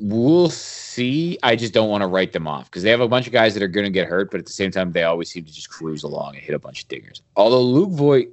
[0.00, 1.38] we'll see.
[1.42, 3.54] I just don't want to write them off because they have a bunch of guys
[3.54, 5.52] that are going to get hurt, but at the same time, they always seem to
[5.52, 7.20] just cruise along and hit a bunch of dingers.
[7.36, 8.28] Although Luke Voit,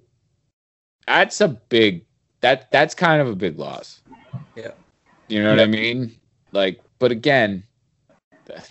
[1.07, 2.05] that's a big
[2.41, 4.01] that that's kind of a big loss.
[4.55, 4.71] Yeah.
[5.27, 6.15] you know what I mean.
[6.51, 7.63] Like, but again,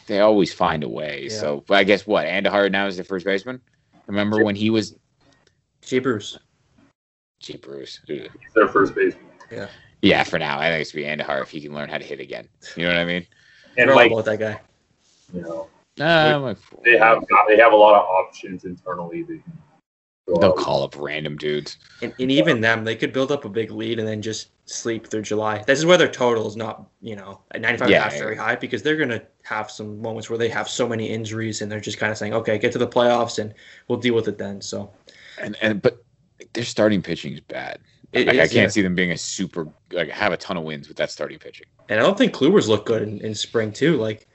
[0.07, 1.24] they always find a way.
[1.24, 1.38] Yeah.
[1.38, 3.61] So but I guess what Andujar now is the first baseman.
[4.07, 4.45] Remember Sure.
[4.45, 4.97] when he was
[5.82, 6.38] Jay Bruce.
[7.40, 8.01] Gee, Bruce.
[8.09, 8.16] Ugh.
[8.40, 9.24] He's their first baseman.
[9.51, 9.66] Yeah,
[10.24, 12.48] for now, I think it's be Andujar if he can learn how to hit again.
[12.76, 13.26] You know what I mean?
[13.78, 14.61] And Forgot like about that guy.
[15.32, 19.22] you know, Nah, I'm like, they have got, they have a lot of options internally.
[19.22, 19.53] They can
[20.26, 21.78] they'll call up random dudes.
[22.00, 25.07] And, and even them, they could build up a big lead and then just sleep
[25.07, 25.62] through July.
[25.66, 28.12] This is where their total is not, you know, at 95 Yeah, and a half
[28.14, 28.18] yeah.
[28.18, 31.61] very high because they're going to have some moments where they have so many injuries
[31.61, 33.53] and they're just kind of saying, okay, get to the playoffs and
[33.88, 34.61] we'll deal with it then.
[34.62, 34.90] So
[35.40, 36.03] And and but
[36.55, 37.78] their starting pitching is bad.
[38.12, 38.68] It Like, I can't yeah.
[38.68, 41.66] see them being a super like have a ton of wins with that starting pitching.
[41.88, 43.96] And I don't think Kluber's look good in, in spring too.
[43.96, 44.26] Like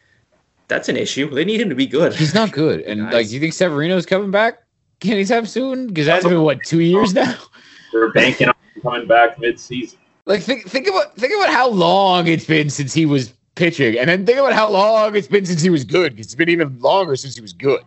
[0.67, 1.29] that's an issue.
[1.29, 2.13] They need him to be good.
[2.13, 2.81] He's not good.
[2.81, 3.13] And Nice.
[3.13, 4.63] like, do you think Severino's coming back
[4.99, 5.87] Can he anytime soon?
[5.87, 7.35] Because that's been what two years now.
[7.93, 9.99] We're banking on him coming back mid-season.
[10.25, 14.09] Like think think about think about how long it's been since he was pitching, and
[14.09, 16.17] then think about how long it's been since he was good.
[16.17, 17.81] 'cause It's been even longer since he was good,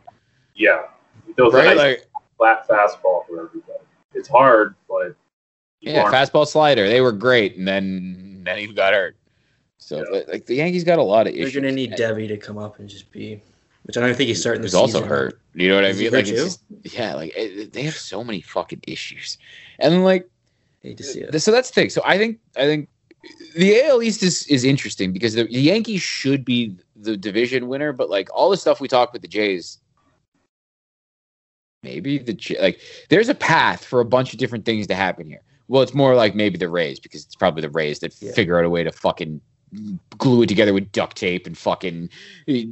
[0.55, 0.83] Yeah,
[1.27, 1.67] he throws right?
[1.67, 2.07] a nice Like
[2.39, 3.85] flat fastball for everybody.
[4.15, 5.15] It's hard, but you
[5.81, 9.17] yeah, aren't- fastball slider, they were great, and then then he got hurt.
[9.79, 10.05] So Yeah.
[10.19, 11.39] like, like the Yankees got a lot of issues.
[11.39, 11.63] They're issues.
[11.63, 13.41] going to need Debbie to come up and just be,
[13.85, 15.09] which I don't think he's starting the He's also season.
[15.09, 15.41] hurt.
[15.55, 16.13] You know what I Is he mean?
[16.13, 16.37] hurt Like too?
[16.37, 19.37] just, yeah, like it, they have so many fucking issues,
[19.79, 20.29] and like
[20.83, 21.39] Hate to see it.
[21.41, 21.91] so that's the thing.
[21.91, 22.89] So I think I think
[23.57, 27.93] the AL East is is interesting because the, the Yankees should be the division winner,
[27.93, 29.79] but like all the stuff we talk with the Jays,
[31.83, 35.43] maybe the like there's a path for a bunch of different things to happen here.
[35.71, 38.33] Well, it's more like maybe the Rays because it's probably the Rays that Yeah.
[38.33, 39.41] figure out a way to fucking
[40.19, 42.11] glue it together with duct tape and fucking
[42.49, 42.65] eh,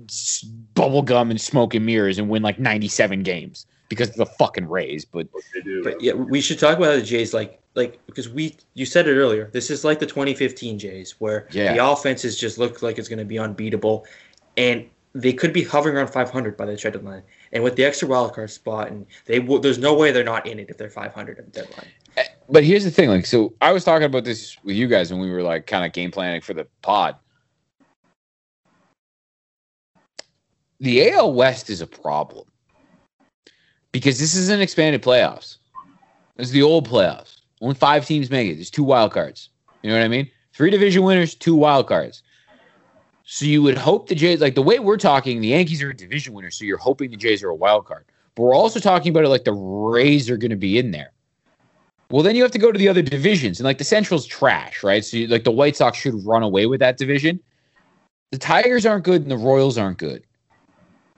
[0.74, 4.66] bubble gum and smoke and mirrors and win like 97 games because of the fucking
[4.68, 5.04] Rays.
[5.04, 5.84] But what they do.
[5.84, 9.14] But yeah, we should talk about the Jays like like because we you said it
[9.14, 9.48] earlier.
[9.52, 11.74] This is like the 2015 Jays where Yeah.
[11.74, 14.06] the offenses just look like it's going to be unbeatable,
[14.56, 14.84] and
[15.14, 17.22] they could be hovering around 500 by the trade deadline.
[17.52, 20.46] And with the extra wild card spot, and they will, there's no way they're not
[20.48, 21.86] in it if they're 500 at the deadline.
[22.48, 25.20] But here's the thing like so i was talking about this with you guys when
[25.20, 27.16] we were like kind of game planning for the pod
[30.80, 32.46] the AL West is a problem
[33.92, 35.58] because this isn't expanded playoffs.
[36.36, 37.38] It's the old playoffs.
[37.60, 38.54] Only five teams make it.
[38.54, 39.50] There's two wild cards.
[39.82, 40.30] You know what I mean?
[40.52, 42.22] Three division winners, two wild cards.
[43.24, 45.96] So you would hope the Jays, like the way we're talking, the Yankees are a
[45.96, 46.50] division winner.
[46.50, 48.06] So you're hoping the Jays are a wild card.
[48.34, 51.12] But we're also talking about it like the Rays are going to be in there.
[52.10, 54.82] Well, then you have to go to the other divisions, and like the Central's trash,
[54.82, 55.04] right?
[55.04, 57.40] So you, like the White Sox should run away with that division.
[58.30, 60.24] The Tigers aren't good, and the Royals aren't good.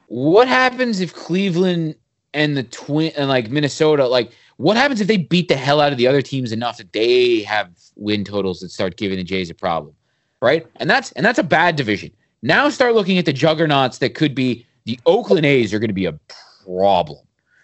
[0.09, 1.95] What happens if Cleveland
[2.35, 5.93] and the Twin and like Minnesota, like what happens if they beat the hell out
[5.93, 9.49] of the other teams enough that they have win totals that start giving the Jays
[9.51, 9.95] a problem,
[10.43, 10.67] right?
[10.77, 12.11] And that's and that's a bad division.
[12.43, 15.95] Now start looking at the juggernauts that could be the Oakland A's are going to
[15.95, 16.19] be a
[16.65, 17.19] problem.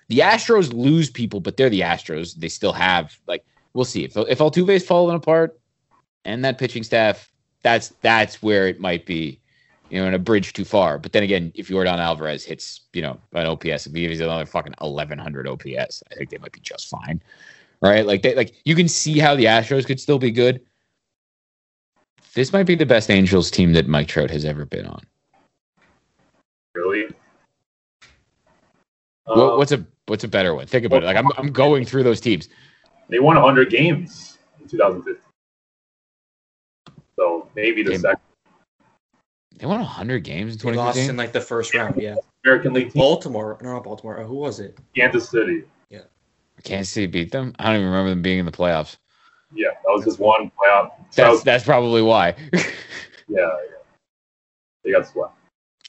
[0.09, 2.35] The Astros lose people, but they're the Astros.
[2.35, 3.45] They still have like
[3.75, 5.59] we'll see if if Altuve's falling apart
[6.25, 7.31] and that pitching staff.
[7.63, 9.41] That's that's where it might be,
[9.91, 10.99] you know, in a bridge too far.
[10.99, 14.75] But then again, if Yordan Alvarez hits, you know, an OPS, if he's another fucking
[14.81, 17.21] eleven hundred OPS, I think they might be just fine.
[17.81, 18.07] Right?
[18.07, 20.61] Like they like you can see how the Astros could still be good.
[22.35, 25.03] This might be the best Angels team that Mike Trout has ever been on.
[26.75, 27.09] Really?
[29.25, 30.67] What, what's a what's a better one?
[30.67, 31.07] Think about it.
[31.07, 32.49] Like I'm I'm going through those teams.
[33.09, 35.23] they won 100 games in 2015.
[37.19, 38.21] So maybe the Game- second
[39.59, 41.11] They won 100 games in They lost 2015.
[41.11, 42.01] in like the first round.
[42.01, 43.59] Yeah, American League team, Baltimore.
[43.63, 44.21] No, not Baltimore.
[44.21, 44.79] Uh, who was it?
[44.95, 45.65] Kansas City.
[45.91, 46.01] Yeah.
[46.65, 47.55] Kansas City beat them.
[47.59, 48.97] I don't even remember them being in the playoffs.
[49.55, 50.91] Yeah, that was just one playoff.
[51.05, 52.35] That's South, that's probably why.
[52.53, 52.65] yeah,
[53.29, 53.47] yeah.
[54.85, 55.33] They got swept.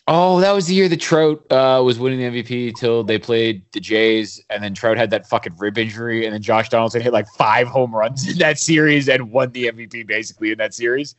[0.08, 3.64] Oh, that was the year that Trout uh, was winning the MVP till they played
[3.74, 7.14] the Jays, and then Trout had that fucking rib injury, and then Josh Donaldson hit
[7.14, 11.16] like five home runs in that series and won the MVP basically in that series.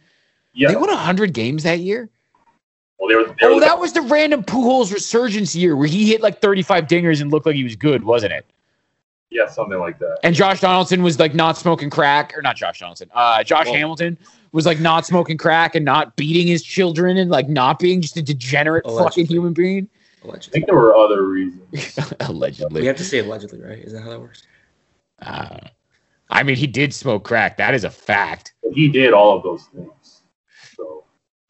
[0.55, 0.69] Yeah.
[0.69, 2.09] They won 100 games that year.
[2.99, 3.35] well, they were.
[3.41, 6.87] They Oh, were that was the random Pujols resurgence year where he hit like 35
[6.87, 8.47] dingers and looked like he was good, wasn't it?
[9.31, 10.17] yeah, something like that.
[10.23, 13.11] And Josh Donaldson was like not smoking crack, or not Josh Donaldson.
[13.15, 14.17] Uh, Josh Well- Hamilton
[14.53, 18.17] was like not smoking crack and not beating his children and like not being just
[18.17, 19.89] a degenerate fucking human being.
[20.31, 21.99] I think there were other reasons.
[22.21, 22.81] Allegedly.
[22.83, 23.79] We have to say allegedly, right?
[23.79, 24.43] Is that how that works?
[25.23, 25.59] Uh,
[26.31, 27.57] I mean, he did smoke crack.
[27.57, 28.53] That is a fact.
[28.73, 30.23] He did all of those things.
[30.77, 31.05] So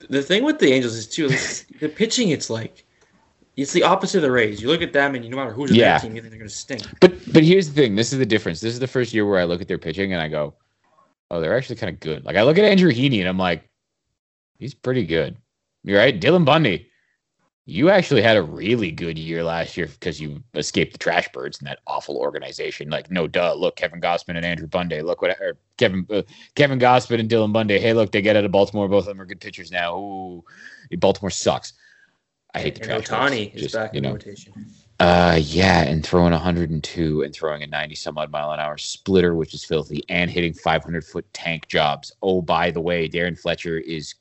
[0.09, 2.29] The thing with the Angels is too like, the pitching.
[2.29, 2.85] It's like
[3.57, 4.63] it's the opposite of the Rays.
[4.63, 5.99] You look at them, and you no matter who's in Yeah.
[5.99, 6.83] their team, you think they're going to stink.
[7.01, 7.97] But but here's the thing.
[7.97, 8.61] This is the difference.
[8.61, 10.55] This is the first year where I look at their pitching and I go,
[11.31, 12.25] oh, they're actually kind of good.
[12.25, 13.69] Like I look at Andrew Heaney and I'm like,
[14.59, 15.37] he's pretty good.
[15.85, 16.21] You're right.
[16.21, 16.89] Dylan Bundy,
[17.65, 21.61] you actually had a really good year last year because you escaped the trash birds
[21.61, 22.89] in that awful organization.
[22.89, 23.55] Like, no duh.
[23.55, 25.03] Look, Kevin Gausman and Andrew Bundy.
[25.03, 26.23] Look what or Kevin uh,
[26.55, 27.79] Kevin Gausman and Dylan Bundy.
[27.79, 28.89] Hey, look, they get out of Baltimore.
[28.89, 29.99] Both of them are good pitchers now.
[29.99, 30.45] Ooh,
[30.99, 31.75] Baltimore sucks.
[32.55, 33.33] I hate the And trash birds.
[33.33, 34.55] Ohtani is Just, back you in know, rotation.
[35.01, 39.35] Uh, yeah, and throwing 102 and throwing a 90 some odd mile an hour splitter,
[39.35, 42.11] which is filthy, and hitting 500 foot tank jobs.
[42.21, 44.17] Oh, by the way, Darren Fletcher is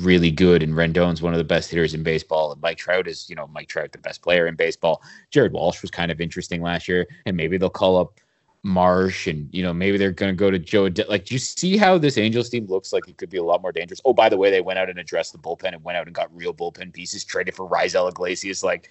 [0.00, 3.28] really good, and Rendon's one of the best hitters in baseball, and Mike Trout is,
[3.28, 5.02] you know, Mike Trout, the best player in baseball.
[5.32, 8.20] Jared Walsh was kind of interesting last year, and maybe they'll call up
[8.62, 10.86] Marsh, and you know, maybe they're going to go to Joe.
[10.86, 13.44] Ad- like, do you see how this Angels team looks like it could be a
[13.44, 14.00] lot more dangerous?
[14.04, 16.14] Oh, by the way, they went out and addressed the bullpen and went out and
[16.14, 18.90] got real bullpen pieces, traded for Raisel Iglesias, like.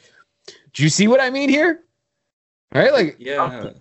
[0.73, 1.83] Do you see what I mean here?
[2.73, 2.91] Right?
[2.91, 3.71] Like Yeah.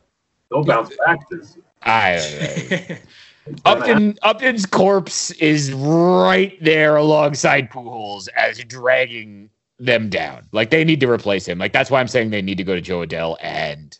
[0.50, 1.64] they'll bounce back this year.
[1.82, 2.98] I
[3.64, 10.48] Upton Upton's corpse is right there alongside Pujols as dragging them down.
[10.52, 11.58] Like they need to replace him.
[11.58, 13.98] Like that's why I'm saying they need to go to Jo Adell and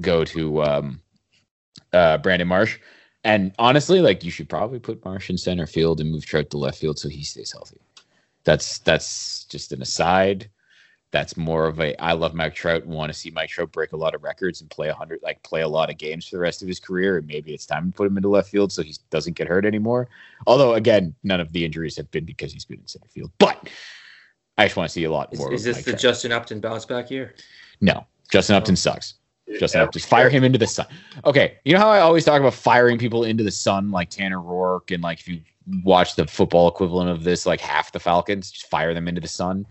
[0.00, 1.00] go to um
[1.92, 2.78] uh Brandon Marsh.
[3.22, 6.58] And honestly, like you should probably put Marsh in center field and move Trout to
[6.58, 7.80] left field so he stays healthy.
[8.44, 10.50] That's that's just an aside.
[11.12, 13.92] That's more of a I love Mike Trout and want to see Mike Trout break
[13.92, 16.36] a lot of records and play a hundred like play a lot of games for
[16.36, 17.18] the rest of his career.
[17.18, 19.64] And maybe it's time to put him into left field so he doesn't get hurt
[19.64, 20.08] anymore.
[20.46, 23.32] Although again, none of the injuries have been because he's been in center field.
[23.38, 23.68] But
[24.56, 25.52] I just want to see a lot more.
[25.52, 26.00] is of this Mike the Trout.
[26.00, 27.34] Justin Upton bounce back year?
[27.80, 28.06] no?
[28.30, 28.76] Justin Upton oh.
[28.76, 29.14] sucks.
[29.58, 29.84] Justin Yeah.
[29.84, 30.86] Upton, just fire him into the sun.
[31.24, 34.38] Okay, you know how I always talk about firing people into the sun, like Tanner
[34.38, 35.40] Roark, and like if you
[35.82, 39.28] watch the football equivalent of this, like half the Falcons, just fire them into the
[39.28, 39.66] sun.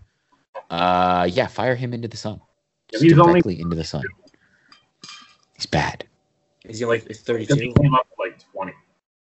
[0.70, 2.40] Uh, yeah, fire him into the sun.
[2.90, 4.04] Just He's only- directly into the sun.
[5.54, 6.06] He's bad.
[6.64, 7.54] Is he like Because 32?
[7.54, 8.72] he came up like 20.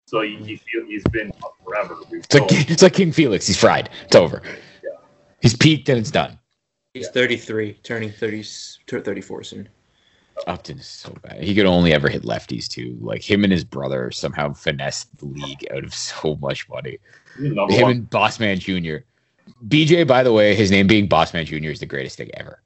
[0.05, 1.97] So he, he feel, he's been up forever.
[2.11, 3.47] It's like it's like King Felix.
[3.47, 3.89] He's fried.
[4.05, 4.41] It's over.
[4.83, 4.89] Yeah.
[5.41, 6.37] He's peaked and it's done.
[6.93, 8.43] He's 33, turning 30,
[8.87, 9.69] 34 soon.
[10.47, 11.43] Upton is so bad.
[11.43, 12.97] He could only ever hit lefties too.
[13.01, 16.99] Like him and his brother somehow finessed the league out of so much money.
[17.37, 17.91] he's the number Him one.
[17.91, 19.03] and Bossman Jr.
[19.67, 21.69] BJ, by the way, his name being Bossman Jr.
[21.69, 22.61] is the greatest thing ever.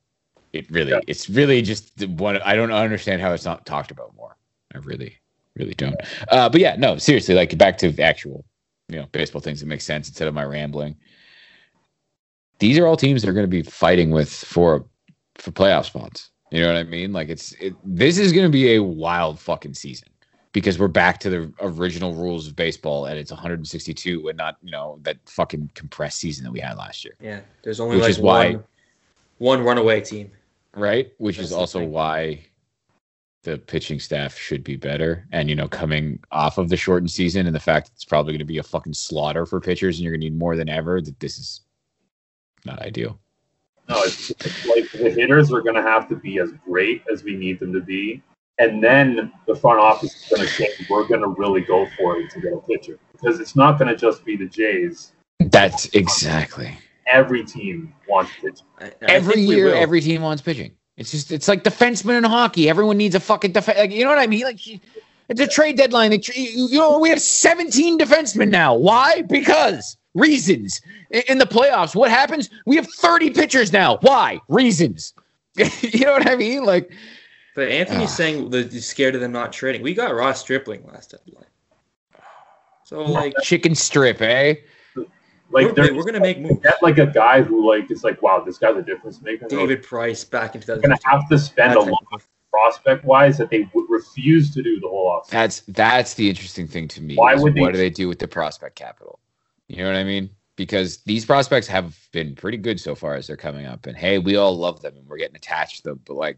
[0.54, 1.00] It really, Yeah.
[1.08, 2.38] it's really just the one.
[2.44, 4.36] I don't understand how it's not talked about more.
[4.74, 5.18] I really,
[5.56, 5.96] really don't.
[6.30, 8.46] Uh, but yeah, no, seriously, like back to actual,
[8.90, 10.96] you know, baseball things that make sense instead of my rambling.
[12.60, 14.86] These are all teams that are going to be fighting with for
[15.36, 16.32] for playoff spots.
[16.52, 17.14] You know what I mean?
[17.14, 20.08] Like it's it, this is going to be a wild fucking season
[20.58, 24.72] because we're back to the original rules of baseball and it's 162 and not you
[24.72, 28.10] know that fucking compressed season that we had last year, Yeah, there's only Which like
[28.10, 28.64] is why- one,
[29.38, 30.32] one runaway team.
[30.76, 31.12] right?
[31.20, 31.92] Which That's is also thing.
[31.92, 32.44] why
[33.44, 35.28] the pitching staff should be better.
[35.32, 38.34] And you know, coming off of the shortened season and the fact that it's probably
[38.34, 40.70] going to be a fucking slaughter for pitchers and you're going to need more than
[40.70, 41.62] ever, that this is
[42.66, 43.20] not ideal.
[43.88, 47.24] No, it's, it's like the hitters are going to have to be as great as
[47.24, 48.22] we need them to be,
[48.60, 52.18] and then the front office is going to say We're going to really go for
[52.18, 55.14] it to get a pitcher because it's not going to just be the Jays.
[55.40, 56.78] That's exactly.
[57.06, 58.66] Every team wants pitching.
[58.80, 59.76] I- I every year, will.
[59.76, 60.72] every team wants pitching.
[60.98, 62.70] It's just it's like defensemen in hockey.
[62.70, 63.78] Everyone needs a fucking defense.
[63.78, 64.42] Like you know what I mean?
[64.42, 64.60] Like
[65.30, 66.10] it's a trade deadline.
[66.10, 68.74] They, you you know we have 17 defensemen now.
[68.76, 69.22] Why?
[69.22, 70.82] Because reasons.
[71.12, 72.50] In, in the playoffs, what happens?
[72.66, 74.00] We have 30 pitchers now.
[74.02, 74.40] Why?
[74.50, 75.14] Reasons.
[75.56, 76.64] you know what I mean?
[76.64, 76.92] Like
[77.58, 78.22] But Anthony's Ah.
[78.22, 79.82] saying that he's scared of them not trading.
[79.82, 81.50] We got Ross Stripling last deadline.
[82.84, 84.58] So like chicken strip, eh?
[85.50, 86.60] Like we're, they're we're gonna make moves.
[86.62, 89.48] get like a guy who like is like, wow, this guy's a difference maker.
[89.48, 91.00] David Price back in going 2000.
[91.00, 94.80] to have to spend a lot of- prospect wise that they would refuse to do
[94.80, 95.30] the whole offseason.
[95.32, 97.16] That's that's the interesting thing to me.
[97.16, 99.20] Why would they- what do they do with the prospect capital?
[99.68, 100.30] You know what I mean?
[100.58, 104.20] Because these prospects have been pretty good so far as they're coming up, and hey,
[104.20, 106.02] we all love them and we're getting attached to them.
[106.06, 106.38] But like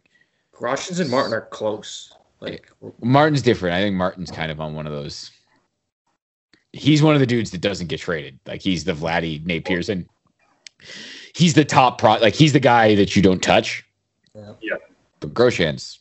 [0.60, 2.14] Groshans and Martin are close.
[2.42, 2.70] Like
[3.02, 3.76] Martin's different.
[3.76, 5.32] I think Martin's kind of on one of those.
[6.74, 8.40] He's one of the dudes that doesn't get traded.
[8.46, 10.08] Like he's the Vladdy Nate Pearson.
[11.36, 12.16] He's the top pro.
[12.16, 13.84] Like he's the guy that you don't touch.
[14.36, 14.54] Yeah.
[14.62, 14.76] Yeah.
[15.20, 16.00] But Groshans,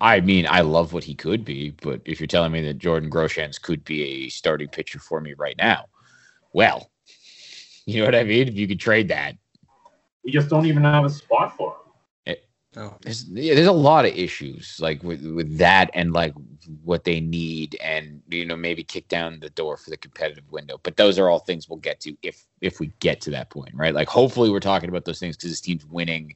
[0.00, 1.70] I mean, I love what he could be.
[1.82, 5.34] But if you're telling me that Jordan Groshans could be a starting pitcher for me
[5.34, 5.86] right now,
[6.52, 6.90] well,
[7.86, 8.48] you know what I mean.
[8.48, 9.36] If you could trade that,
[10.24, 11.83] We just don't even have a spot for him.
[13.02, 16.34] There's yeah, there's a lot of issues like with with that and like
[16.82, 20.78] what they need and you know maybe kick down the door for the competitive window.
[20.82, 23.74] But those are all things we'll get to if if we get to that point
[23.74, 23.94] right?
[23.94, 26.34] Like hopefully we're talking about those things because this team's winning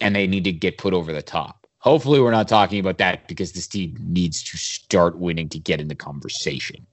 [0.00, 1.66] and they need to get put over the top.
[1.78, 5.80] Hopefully we're not talking about that because this team needs to start winning to get
[5.80, 6.86] in the conversation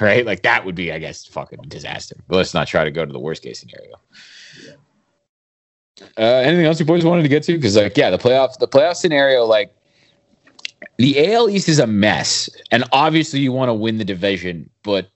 [0.00, 0.24] right?
[0.24, 2.14] Like that would be i guess fucking disaster.
[2.28, 3.96] But let's not try to go to the worst case scenario
[6.16, 7.54] uh, anything else you boys wanted to get to?
[7.54, 9.74] Because like, yeah, the playoff, the playoff scenario, like
[10.98, 15.08] the AL East is a mess, and obviously you want to win the division, but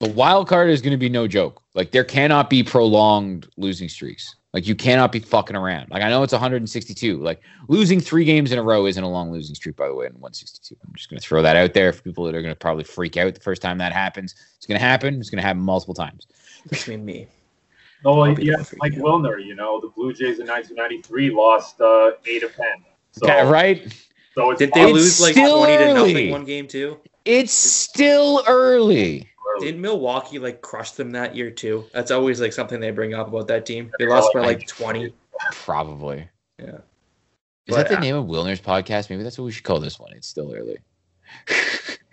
[0.00, 1.62] the wild card is going to be no joke.
[1.74, 4.36] Like there cannot be prolonged losing streaks.
[4.54, 5.90] Like you cannot be fucking around.
[5.90, 7.18] Like I know it's 162.
[7.18, 10.06] Like losing three games in a row isn't a long losing streak, by the way,
[10.06, 10.74] in 162.
[10.86, 12.84] I'm just going to throw that out there for people that are going to probably
[12.84, 14.34] freak out the first time that happens.
[14.56, 15.20] It's going to happen.
[15.20, 16.26] It's going to happen multiple times.
[16.68, 17.28] Between me.
[18.04, 19.02] No, I'll yeah, Mike you.
[19.02, 22.66] Wilner, you know, the Blue Jays in 1993 lost uh, 8 of 10.
[23.12, 23.92] So, Okay, right?
[24.34, 26.12] so it's Did they It's lose like still 20 to early.
[26.12, 26.98] nothing one game too?
[27.24, 29.28] It's still early.
[29.56, 29.66] early.
[29.66, 31.84] Didn't Milwaukee like crush them that year too?
[31.92, 33.90] That's always like something they bring up about that team.
[33.98, 35.12] They lost by like 20.
[35.52, 36.28] Probably.
[36.58, 36.66] Yeah.
[37.66, 39.10] Is But, that the uh, name of Wilner's podcast?
[39.10, 40.12] Maybe that's what we should call this one.
[40.14, 40.78] It's still early.
[41.48, 41.56] There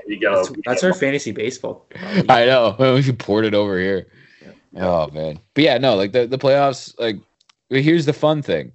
[0.08, 1.88] You get That's, that's our fantasy baseball.
[2.30, 2.76] I know.
[2.96, 4.08] We should port it over here.
[4.76, 5.40] Oh man.
[5.54, 7.18] But yeah, no, like the, the playoffs, like
[7.70, 8.72] here's the fun thing.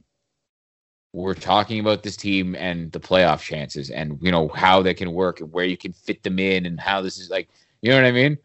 [1.13, 5.13] We're talking about this team and the playoff chances and you know how they can
[5.13, 7.49] work and where you can fit them in and how this is like
[7.83, 8.39] you know what I mean?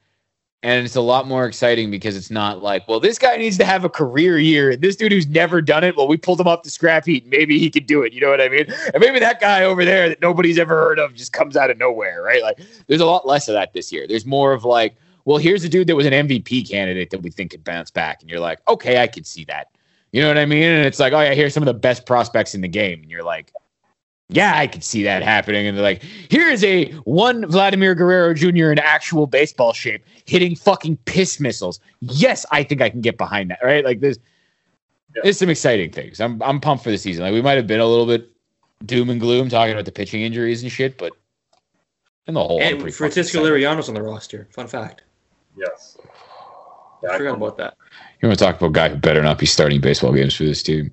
[0.64, 3.66] And it's a lot more exciting because it's not like, well, this guy needs to
[3.66, 4.72] have a career year.
[4.72, 7.28] And this dude who's never done it, well, we pulled him off the scrap heap.
[7.28, 8.14] Maybe he could do it.
[8.14, 8.66] You know what I mean?
[8.92, 11.78] And maybe that guy over there that nobody's ever heard of just comes out of
[11.78, 12.42] nowhere, right?
[12.42, 14.08] Like, there's a lot less of that this year.
[14.08, 14.96] There's more of like,
[15.26, 18.22] well, here's a dude that was an MVP candidate that we think could bounce back.
[18.22, 19.70] And you're like, okay, I could see that.
[20.12, 20.64] You know what I mean?
[20.64, 23.02] And it's like, oh, yeah, here's some of the best prospects in the game.
[23.02, 23.52] And you're like,
[24.30, 25.68] yeah, I could see that happening.
[25.68, 28.72] And they're like, here is a one Vladimir Guerrero Jr.
[28.72, 31.80] in actual baseball shape hitting fucking piss missiles.
[32.00, 33.60] Yes, I think I can get behind that.
[33.64, 33.84] Right?
[33.84, 34.18] Like there's
[35.16, 35.22] Yeah.
[35.24, 36.20] there's some exciting things.
[36.20, 37.24] I'm I'm pumped for the season.
[37.24, 38.30] Like we might have been a little bit
[38.86, 41.14] doom and gloom talking about the pitching injuries and shit, but
[42.28, 43.44] in the whole, And Francisco.
[43.44, 44.48] Liriano's on the roster.
[44.52, 45.04] Fun fact.
[45.58, 45.98] Yes.
[47.10, 47.76] I forgot about that.
[48.22, 50.44] You want to talk about a guy who better not be starting baseball games for
[50.44, 50.92] this team?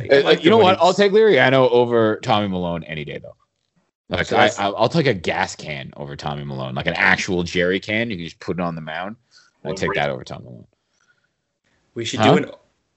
[0.00, 0.78] I Uh, like you know what?
[0.78, 3.36] I'll he's- take Liriano over Tommy Milone any day, though.
[4.08, 6.94] Like So I, that's- I'll, I'll take a gas can over Tommy Milone, like an
[6.94, 8.10] actual jerry can.
[8.10, 9.16] You can just put it on the mound.
[9.64, 10.66] I Well, take that over Tommy Milone.
[11.94, 12.32] We should Huh?
[12.32, 12.50] do an.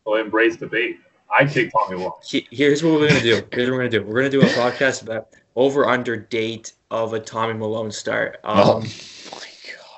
[0.05, 0.99] Well, embrace debate.
[1.30, 2.13] I take Tommy Milone.
[2.49, 3.41] Here's what we're gonna do.
[3.51, 4.03] Here's what we're gonna do.
[4.03, 8.39] We're gonna do a podcast about over under date of a Tommy Milone start.
[8.43, 9.45] Um, oh my god.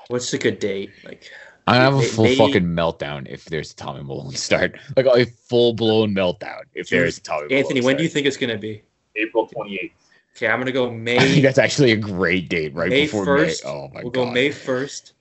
[0.10, 0.92] What's a good date?
[1.04, 1.30] Like
[1.68, 4.78] I'm have a May- full may- fucking meltdown if there's a Tommy Milone start.
[4.96, 7.58] Like a full blown meltdown if there's a Tommy Milone.
[7.60, 8.82] Anthony, when do you think it's gonna be?
[9.16, 9.92] April 28th.
[10.36, 11.42] Okay, I'm gonna go I think May.
[11.42, 13.66] that's actually a great date right May before first.
[13.66, 13.70] May.
[13.72, 14.04] Oh my god.
[14.04, 15.14] we'll go May first,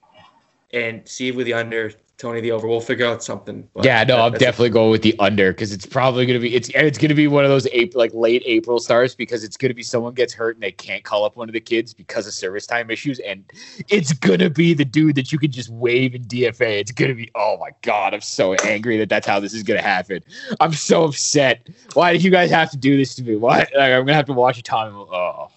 [0.72, 2.66] and see if with the under, Tony the over.
[2.66, 3.68] We'll figure out something.
[3.82, 6.70] yeah, no, that- I'm definitely going with the under because it's probably gonna be it's
[6.70, 9.74] and it's gonna be one of those April, like late April starts because it's gonna
[9.74, 12.32] be someone gets hurt and they can't call up one of the kids because of
[12.32, 13.44] service time issues and
[13.88, 16.80] it's gonna be the dude that you can just wave in DFA.
[16.80, 19.82] It's gonna be oh my god, I'm so angry that that's how this is gonna
[19.82, 20.22] happen.
[20.58, 21.68] I'm so upset.
[21.92, 23.36] Why did you guys have to do this to me?
[23.36, 23.58] Why?
[23.58, 24.92] Like, I'm gonna have to watch a Tommy.
[24.94, 25.08] Oh.
[25.12, 25.50] Oh,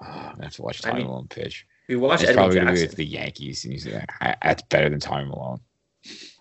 [0.00, 1.66] I'm gonna have to watch I Tommy mean, Malone pitch.
[1.88, 2.96] We watched It's Edwin probably gonna be Jackson.
[2.96, 5.60] the Yankees, and you "I- that's better than Tommy Milone.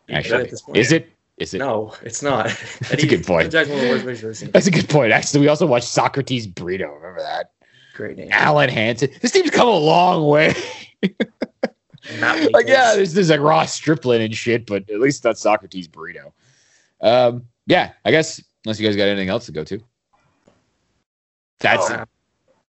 [0.09, 0.77] Actually, at this point.
[0.77, 1.09] is it?
[1.37, 1.57] Is it?
[1.59, 2.45] No, it's not.
[2.81, 3.51] That's a good point.
[3.51, 4.51] Jack's one of the worst pitchers I've seen.
[4.51, 5.11] That's a good point.
[5.11, 6.93] Actually, we also watched Socrates Brito.
[6.93, 7.51] Remember that?
[7.95, 8.29] Great name.
[8.29, 9.09] Alen Hanson.
[9.19, 10.53] This team's come a long way.
[12.51, 16.33] Like, yeah, there's, there's like Ross Stripling and shit, but at least that's Socrates Brito.
[16.99, 19.79] Um, yeah, I guess unless you guys got anything else to go to.
[21.59, 22.03] That's Oh.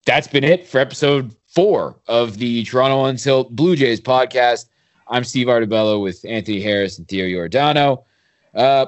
[0.05, 4.68] that's been it for episode four of the Toronto on Tilt Blue Jays podcast.
[5.08, 8.05] I'm Steve Artabello with Anthony Harris and Theo Giordano.
[8.53, 8.86] Uh,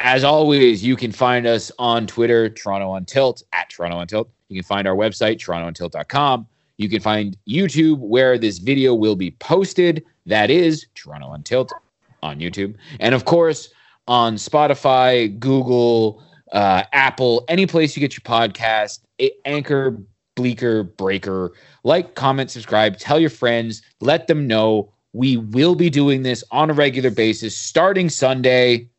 [0.00, 4.28] as always, you can find us on Twitter, Toronto on Tilt, at Toronto on Tilt.
[4.48, 6.48] You can find our website, torontoontilt.com.
[6.76, 10.04] You can find YouTube where this video will be posted.
[10.26, 11.72] That is Toronto on Tilt
[12.20, 12.74] on YouTube.
[12.98, 13.72] And of course,
[14.08, 16.20] on Spotify, Google,
[16.50, 19.02] uh, Apple, any place you get your podcast,
[19.44, 20.00] Anchor,
[20.36, 21.52] Bleaker, Breaker.
[21.86, 24.92] Like, comment, subscribe, tell your friends, let them know.
[25.12, 28.90] We will be doing this on a regular basis starting Sunday,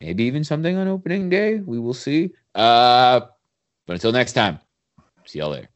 [0.00, 1.56] maybe even something on opening day.
[1.58, 2.30] We will see.
[2.54, 3.20] Uh,
[3.86, 4.58] but until next time,
[5.26, 5.68] see y'all later.